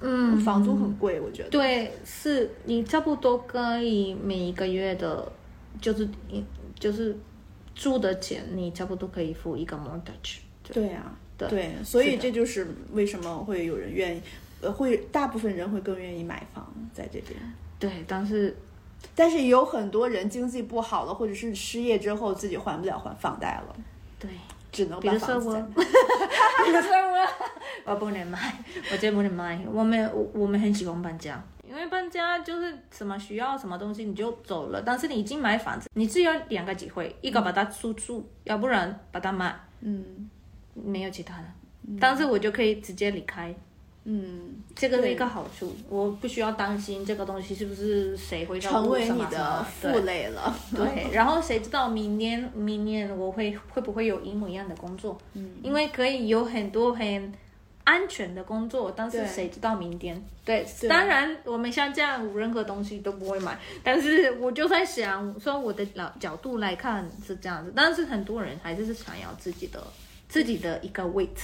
[0.00, 1.48] 嗯，房租很贵，我觉得。
[1.48, 5.32] 对，是你差不多可以每一个月的，
[5.80, 6.44] 就是你
[6.78, 7.16] 就是
[7.74, 10.38] 住的钱，你差不多可以付一个 mortgage。
[10.62, 14.20] 对呀、对对，所以这就是为什么会有人愿意，
[14.60, 17.38] 呃，会大部分人会更愿意买房在这边。
[17.78, 18.56] 对，但是
[19.14, 23.76] 但是有很多人经济不好了，或者是失业之后自己还不了还房贷了，
[24.18, 24.30] 对，
[24.72, 25.48] 只能把房子。
[25.74, 28.58] 比如说我，我不能买，
[28.90, 29.62] 我真不能买。
[29.72, 40.28] 我们我我们很喜欢搬家，因为搬家就是什么需要什么东西你就走了，但是你已经买房子，你只有两个机会，一个把它出租，要不然把它卖，嗯
[40.74, 41.44] 没有其他的。
[42.00, 43.54] 但是我就可以直接离开，
[44.08, 50.56] 嗯，这个是一个好处，我不需要担心这个东西是不是谁会成为你的负累了。
[50.74, 55.18] 对， 然后谁知道明年明年我会会不会有一模一样的工作？
[55.32, 57.32] 嗯，因为可以有很多很
[57.82, 60.24] 安全的工作，但是谁知道明天？
[60.44, 69.82] 对，对当然我们像这样任何东西都不会买， 但是我就在想，说我的角角度来看是这样子，但是很多人还是想要自己的
[70.28, 71.42] 自己的一个位置。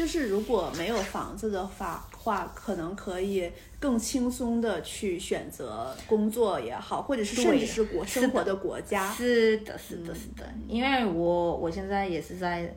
[0.00, 9.12] 就是如果没有房子的话，话可能可以更轻松的去选择工作也好，或者是甚至是国生活的国家。
[9.12, 12.74] 是的，是的，是的，因为我我现在也是在，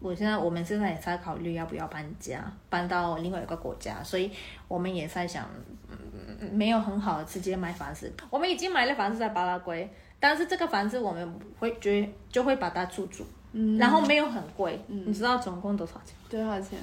[0.00, 4.30] 我现在我们现在也在考虑要不要搬家，搬到另外一个国家，所以
[4.68, 5.46] 我们也在想，
[5.90, 9.86] 嗯，没有很好的直接买房子，我们已经买了房子在巴拉圭，
[10.18, 11.90] 但是这个房子我们会就
[12.30, 13.22] 就会把它出租，
[13.52, 16.14] 嗯，然后没有很贵，你知道总共多少钱？
[16.28, 16.78] 多少钱？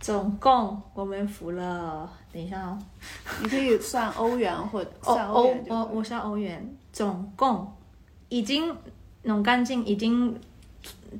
[0.00, 2.78] 总共我们付了，等一下哦，
[3.42, 7.72] 你可以算欧元或算哦欧欧元就可以哦，我算欧元，总共
[8.28, 8.72] 已经
[9.22, 10.38] 弄干净，已经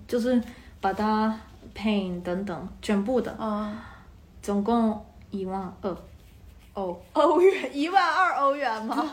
[0.07, 0.41] 就是
[0.81, 1.37] 把它
[1.75, 3.77] paint 等等全部的，嗯，
[4.41, 5.97] 总共一万二
[6.79, 9.13] 欧，欧元一万二欧元吗？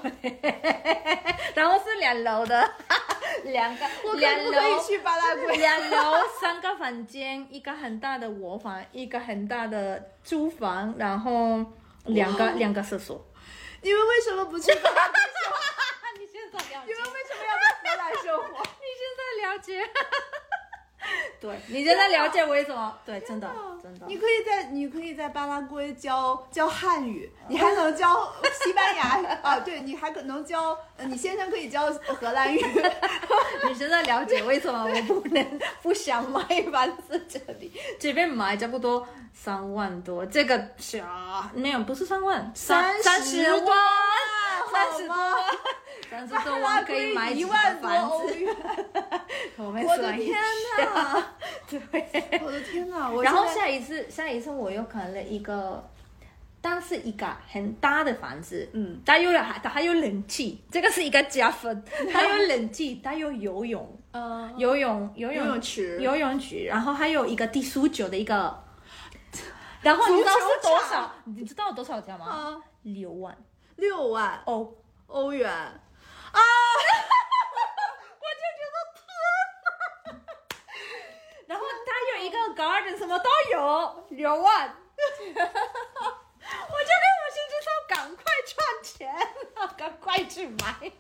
[1.56, 2.72] 然后是两楼的，
[3.46, 3.88] 两个
[4.18, 4.84] 两不可以楼。
[4.84, 5.58] 去巴拉圭？
[5.58, 11.66] 两楼三个房间，一个很大的卧房，一个很大的厨房，然后
[12.06, 13.26] 两个两个厕所。
[13.82, 15.18] 你们为什么不去巴拉圭？
[16.20, 18.64] 你现在了你们为什么要在荷兰生活？
[18.64, 19.84] 你现在了解？
[21.40, 22.98] 对，你真的了解为什么？
[23.06, 23.50] 对，真的，
[23.82, 24.06] 真的。
[24.08, 28.34] 你可以在你可以在巴拉圭教教汉语，你还能教
[28.64, 29.04] 西班牙
[29.44, 29.60] 啊？
[29.60, 32.60] 对，你还可能教，呃你先生可以教荷兰语。
[33.68, 36.42] 你真的了解为什么我不能不想买
[36.72, 37.72] 房子这里？
[38.00, 41.04] 这边买差不多三万多，这个小
[41.54, 43.78] 那样，不是三万，三三十万，
[44.72, 45.16] 三十多
[46.16, 48.16] 好吗万，三十多万可以买一万多房子。
[48.16, 48.56] 欧元。
[49.58, 51.28] 我们我的天下哪！
[51.70, 52.40] 对。
[52.44, 53.10] 我的天哪！
[53.10, 55.84] 我然后下一次，下一次我又看了一个，
[56.62, 61.84] 但是一个很大的房子，嗯，它有还它还有冷气，这个是一个加分。
[62.12, 68.64] 它有冷气，它有游泳，呃，游泳游泳池游泳池，然后还有一个地数九的一个，
[69.82, 71.12] 然后你知道是多少？
[71.26, 72.26] 你知道多少钱吗？
[72.26, 73.36] 啊六万
[73.78, 74.76] 六万欧。
[75.08, 75.50] 欧元
[76.36, 76.42] 啊！
[78.20, 79.00] 我就觉得特
[81.48, 84.76] 然后他有一个 garden，什么都有，六万。
[85.28, 88.94] 我就跟我先生说，赶快赚钱，
[89.78, 90.92] 赶快去买。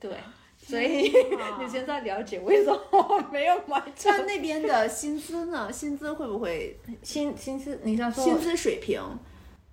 [0.00, 0.22] 对，
[0.58, 1.10] 所以
[1.58, 5.72] 你现在了解为什么我没有买这那那边的薪资呢？
[5.72, 7.80] 薪资会不会薪薪资？
[7.82, 9.00] 你想说薪资水平？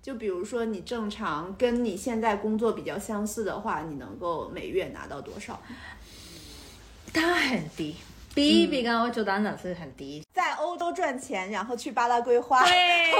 [0.06, 5.60] 就比如说你正常跟你现在工作比较相似的话，你能够每月拿到多少？
[7.12, 7.96] 它很低，
[8.32, 10.22] 比比刚我就当然是很低。
[10.32, 12.64] 在欧洲赚钱，然后去巴拉圭花。
[12.64, 13.10] 对，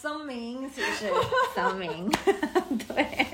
[0.00, 1.12] 声明是不是？
[1.52, 2.08] 声明，
[2.86, 2.94] 对，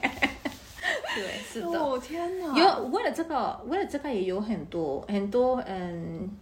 [1.14, 1.68] 对，是的。
[1.68, 2.58] 哦天哪！
[2.58, 6.34] 有为了这个，为了这个也有很多很多嗯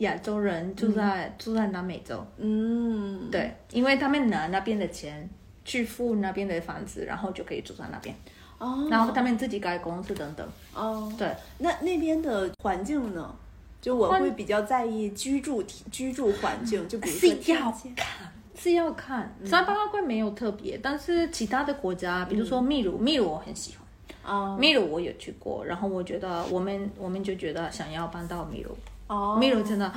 [0.00, 5.28] 亚洲人住在、住在南美洲，嗯，对，因为他们拿那边的钱
[5.64, 8.14] 去付那边的房子，然后就可以住在那边，
[8.58, 10.46] 哦，然后他们自己盖公司等等。
[10.74, 13.34] 哦，对，那那边的环境呢？
[13.80, 19.34] 就我会比较在意居住体居住环境，就比如是说是要看，是要看。
[19.44, 23.80] 在巴拉圭没有特别，但是其他的国家，比如说秘鲁，秘鲁我很喜欢。
[24.22, 28.76] 啊秘鲁我有去过，然后我觉得我们我们就觉得想要搬到秘鲁，
[29.10, 29.92] 哦秘鲁真的啊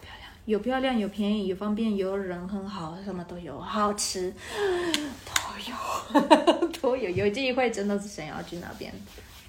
[0.00, 4.34] 漂亮， 有漂亮，有便宜，有方便，有人很好，什么都有，好吃
[5.26, 8.90] 都有， 都有，有机会真的是想要去那边。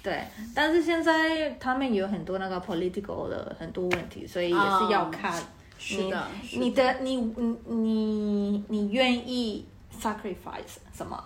[0.02, 0.22] 对，
[0.54, 5.32] 但是现在他们有很多那个 political 的很多问题，所以也是要看
[5.78, 9.66] 你、是的你的你你你你愿意
[9.98, 11.22] sacrifice 什么？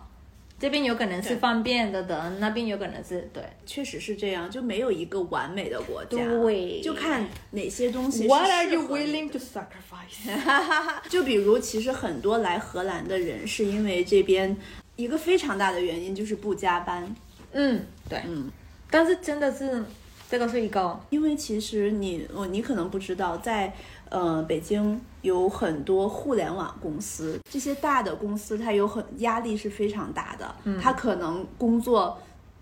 [0.65, 3.43] 这边有可能是方便的的，那边有可能是对。
[3.67, 6.81] 确实是这样，就没有一个完美的国家，对。
[6.81, 10.27] 就看哪些东西 What are you willing to sacrifice？
[11.11, 14.57] 就比如，其实很多来荷兰的人是因为这边
[14.97, 17.15] 一个非常大的原因就是不加班，
[17.53, 18.51] 嗯，对，嗯，
[18.91, 19.85] 但是真的是
[20.31, 23.71] 这个是一个因为其实你哦，你可能不知道，在
[24.15, 30.79] 呃北京有很多互联网公司，这些大的公司它有很压力是非常大的，嗯。
[30.81, 32.17] 它可能工作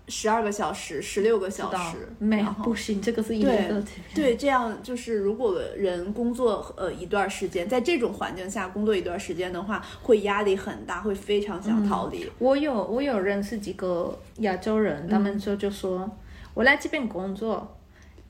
[0.07, 3.83] 十二个小时、十六个小时，没不行，这个是一对个
[4.13, 12.29] 对，这样就是如果人工作呃一段时间，在这种环境下工作一段时间的话，会压力很大，会非常想逃离。
[12.39, 16.09] 我有我有认识几个亚洲人，他们就就说，
[16.53, 17.72] 我来这边工作，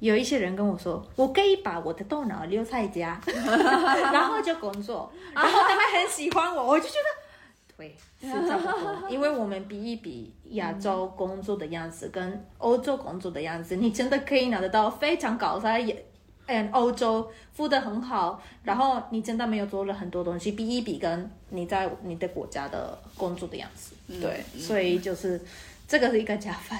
[0.04, 16.06] 有一些人跟我说，我可以把我的头脑留在家， 然后就工作，然后他们很喜欢我，我就觉得，对，是差不多， 因为我们比一比亚洲工作的样子跟欧洲工作的样子，你真的可以拿得到非常高，在也。
[16.46, 25.40] 嗯，欧洲付的很好，然后你真的没有做了很多东西，比一比跟你在你的国家的工作的样子，对，所以就是
[25.94, 26.76] 这个是一个加分。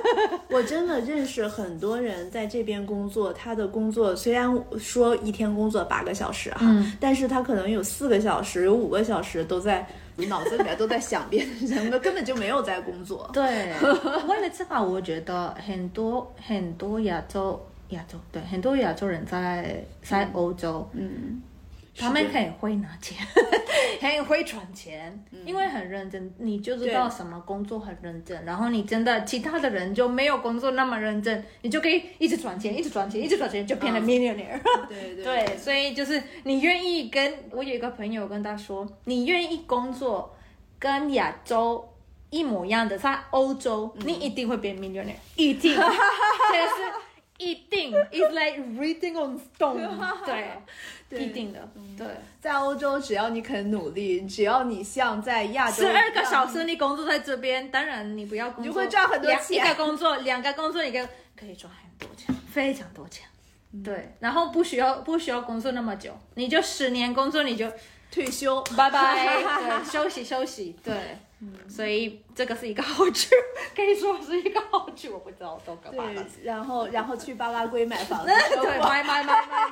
[0.50, 6.66] 我真的认识很多人在这边工作，他的工作虽然说一天工作八个小时哈，
[7.00, 9.86] 但是他可能有四个小时、有五个小时都在
[10.28, 13.30] 脑子里面都在想别的人，根本就没有在工作。
[13.32, 13.72] 对，
[14.28, 17.58] 为了这个，我觉得很多很多亚洲
[17.90, 21.40] 亚洲对很多亚洲人在在欧洲，嗯，
[21.96, 23.16] 他们很会拿钱，
[24.00, 34.60] 很会赚钱，因为很认真，你就知道什么工作很认真，然后你真的其他的人就没有工作那么认真，你就可以一直赚钱，一直赚钱，一直赚钱，就变成 millionaire。
[34.88, 40.34] 对对 对，所以就是你愿意跟我有一个朋友跟他说，你愿意工作
[40.78, 41.86] 跟亚洲
[42.30, 46.92] 一模一样的，在欧洲、你一定会变 millionaire，一定， 这是
[47.38, 49.76] 一定，it's like reading on stone，
[50.24, 50.50] 对，
[51.18, 52.06] 一定的，对。
[52.40, 59.56] 在欧洲，只要你肯努力，只要你像在亚洲十二个小时你工作在这边，当然你不要工作，你就会赚很多钱。
[59.56, 61.06] 一个工作， 两个工作，一个
[61.36, 63.26] 可以赚很多钱，非常多钱。
[63.84, 67.70] 对，然后不需要不需要工作那么久，你就十年工作你就
[68.10, 71.18] 退休，拜拜， 对，休息休息，对，
[71.68, 73.34] 所以这个是一个好处，
[73.74, 75.96] 可以说是一个好处，我不知道多可怕。
[76.04, 78.26] 对了。，然后然后去巴拉圭买房子，
[78.60, 79.68] 对，买买买买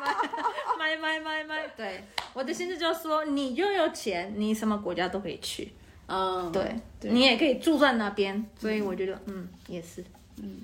[0.78, 2.02] 买买买买买，对，
[2.32, 5.72] 我的心思就是说，你又有钱，你什么国家都可以去，
[6.06, 10.02] 嗯，对，你也可以住在那边，所以我觉得，嗯，也是。
[10.42, 10.60] 嗯。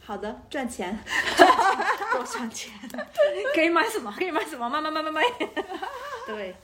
[0.00, 0.96] 好的，赚钱，
[2.14, 2.72] 多赚钱，
[3.52, 5.10] 可以买什么，可以买什么，买买买买。
[5.10, 5.22] 买，
[6.28, 6.54] 对，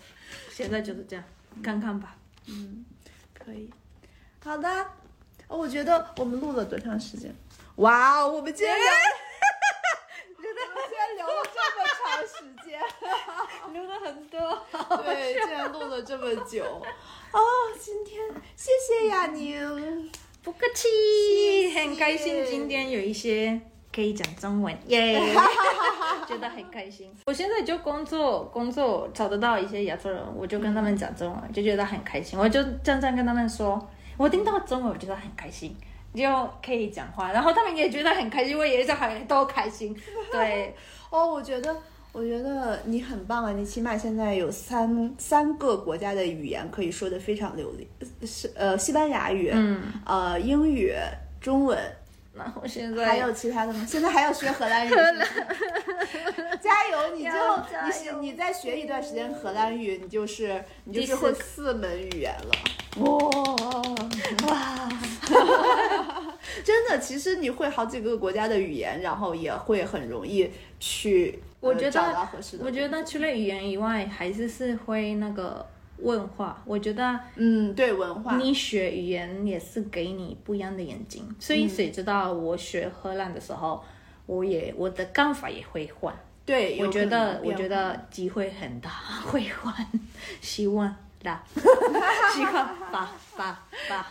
[0.49, 1.25] 现在就是这样，
[1.61, 2.17] 看看吧。
[3.45, 3.71] 可以，
[4.45, 4.69] 好的。
[5.49, 7.35] 哦我觉得我们录了多长时间？
[7.77, 8.85] 哇哦，我们今天聊，
[10.37, 10.49] 我们
[10.89, 12.35] 今天聊了这么长时
[12.65, 12.81] 间，
[13.73, 14.67] 留了很多，
[15.05, 16.65] 对，竟然录了这么久。
[17.33, 17.41] 哦，
[17.79, 18.27] 今天
[18.57, 20.11] 谢谢雅宁。
[20.43, 23.61] 不客气，很开心今天有一些
[23.93, 25.21] 可以讲中文，耶、
[26.27, 27.11] 觉得很开心。
[27.27, 32.39] 我现在就工作，工作找得到一些亚洲人，我就跟他们讲中文，就觉得很开心。
[32.39, 33.81] 我就这样跟他们说，
[34.17, 35.77] 我听到中文，我觉得很开心。
[36.15, 36.29] 就
[36.63, 39.97] 可以讲话，然后他们也觉得很开心，我也是很都开心。
[40.31, 40.75] 对，
[41.09, 41.75] 哦，我觉得，
[42.13, 43.53] 我觉得你很棒啊！
[43.53, 47.89] 你起码现在有三三个国家的语言可以说的非常流利，
[48.27, 50.95] 是呃西班牙语，嗯，呃英语、
[51.41, 51.79] 中文，
[52.35, 53.85] 然后现在还有其他的吗？
[53.87, 54.91] 现在还要学荷兰语？
[56.61, 57.15] 加油！
[57.15, 62.51] 你之后你学你再学一段时间荷兰语，你就是你就是会四门语言了。
[63.01, 64.89] 哇 哇，
[66.65, 70.51] 真的，其实你会好几个国家的语言，然后也会很容易
[70.81, 72.65] 去，呃我觉得找到合适的。
[72.65, 75.67] 我觉得除了语言以外，还是是会那个
[76.03, 76.63] 文化。
[76.67, 83.83] 我觉得嗯，对文化，你学语言也是给你不一样的眼睛，所以谁知道我学荷兰的时候，
[84.27, 86.15] 我也我的看法也会换。
[86.45, 88.91] 对，我觉得我觉得机会很大，
[89.25, 89.75] 会换，
[90.43, 90.93] 希望
[91.23, 91.41] 啦，
[92.35, 92.53] 希望
[92.91, 94.11] 吧吧吧，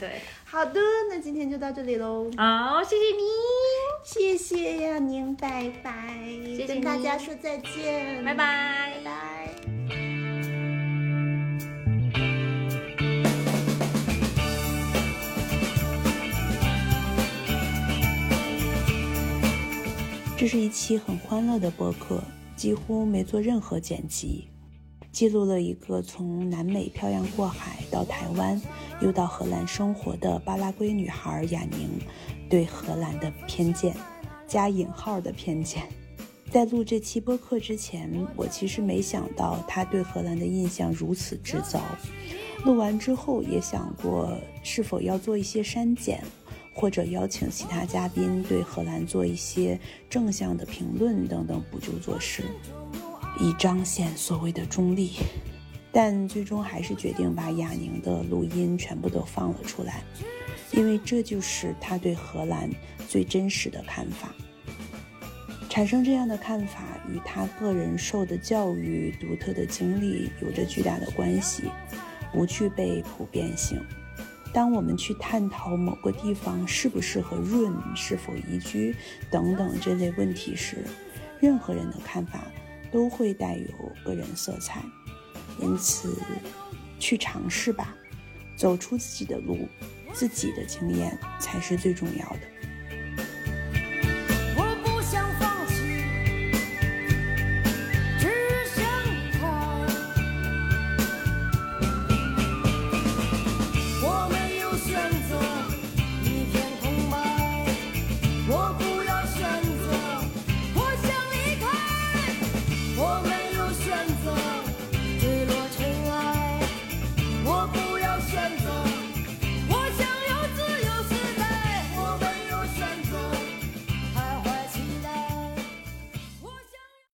[0.00, 2.28] 对，好的，那今天就到这里喽。
[2.36, 3.22] 好，谢谢你。
[4.02, 6.18] 谢谢呀，您，拜拜，
[6.56, 9.79] 谢跟大家说再见，拜拜拜拜。
[20.40, 22.18] 这是一期很欢乐的播客，
[22.56, 24.48] 几乎没做任何剪辑，
[25.12, 28.58] 记录了一个从南美漂洋过海到台湾，
[29.02, 31.90] 又到荷兰生活的巴拉圭女孩雅宁
[32.48, 33.94] 对荷兰的偏见
[34.48, 35.82] （加引号的偏见）。
[36.50, 41.82] 在录这期播客之前，我其实没想到她对荷兰的印象如此之糟。
[42.64, 46.24] 录完之后也想过是否要做一些删减。
[46.72, 49.78] 或者邀请其他嘉宾对荷兰做一些
[50.08, 52.44] 正向的评论等等补救措施，
[53.38, 55.12] 以彰显所谓的中立。
[55.92, 60.04] 但最终还是决定把雅宁的录音全部都放了出来，
[60.70, 62.70] 因为这就是他对荷兰
[63.08, 64.32] 最真实的看法。
[65.68, 71.64] 产生这样的看法与他个人受的教育、独特的经历有着巨大的关系，
[72.32, 73.80] 不具备普遍性。
[74.52, 78.94] 当我们去探讨某个地方适不适合润、是否宜居
[79.30, 80.84] 等等这类问题时，
[81.40, 82.40] 任何人的看法
[82.90, 84.82] 都会带有个人色彩。
[85.60, 86.16] 因此，
[86.98, 87.94] 去尝试吧，
[88.56, 89.68] 走出自己的路，
[90.12, 92.40] 自己的经验才是最重要的。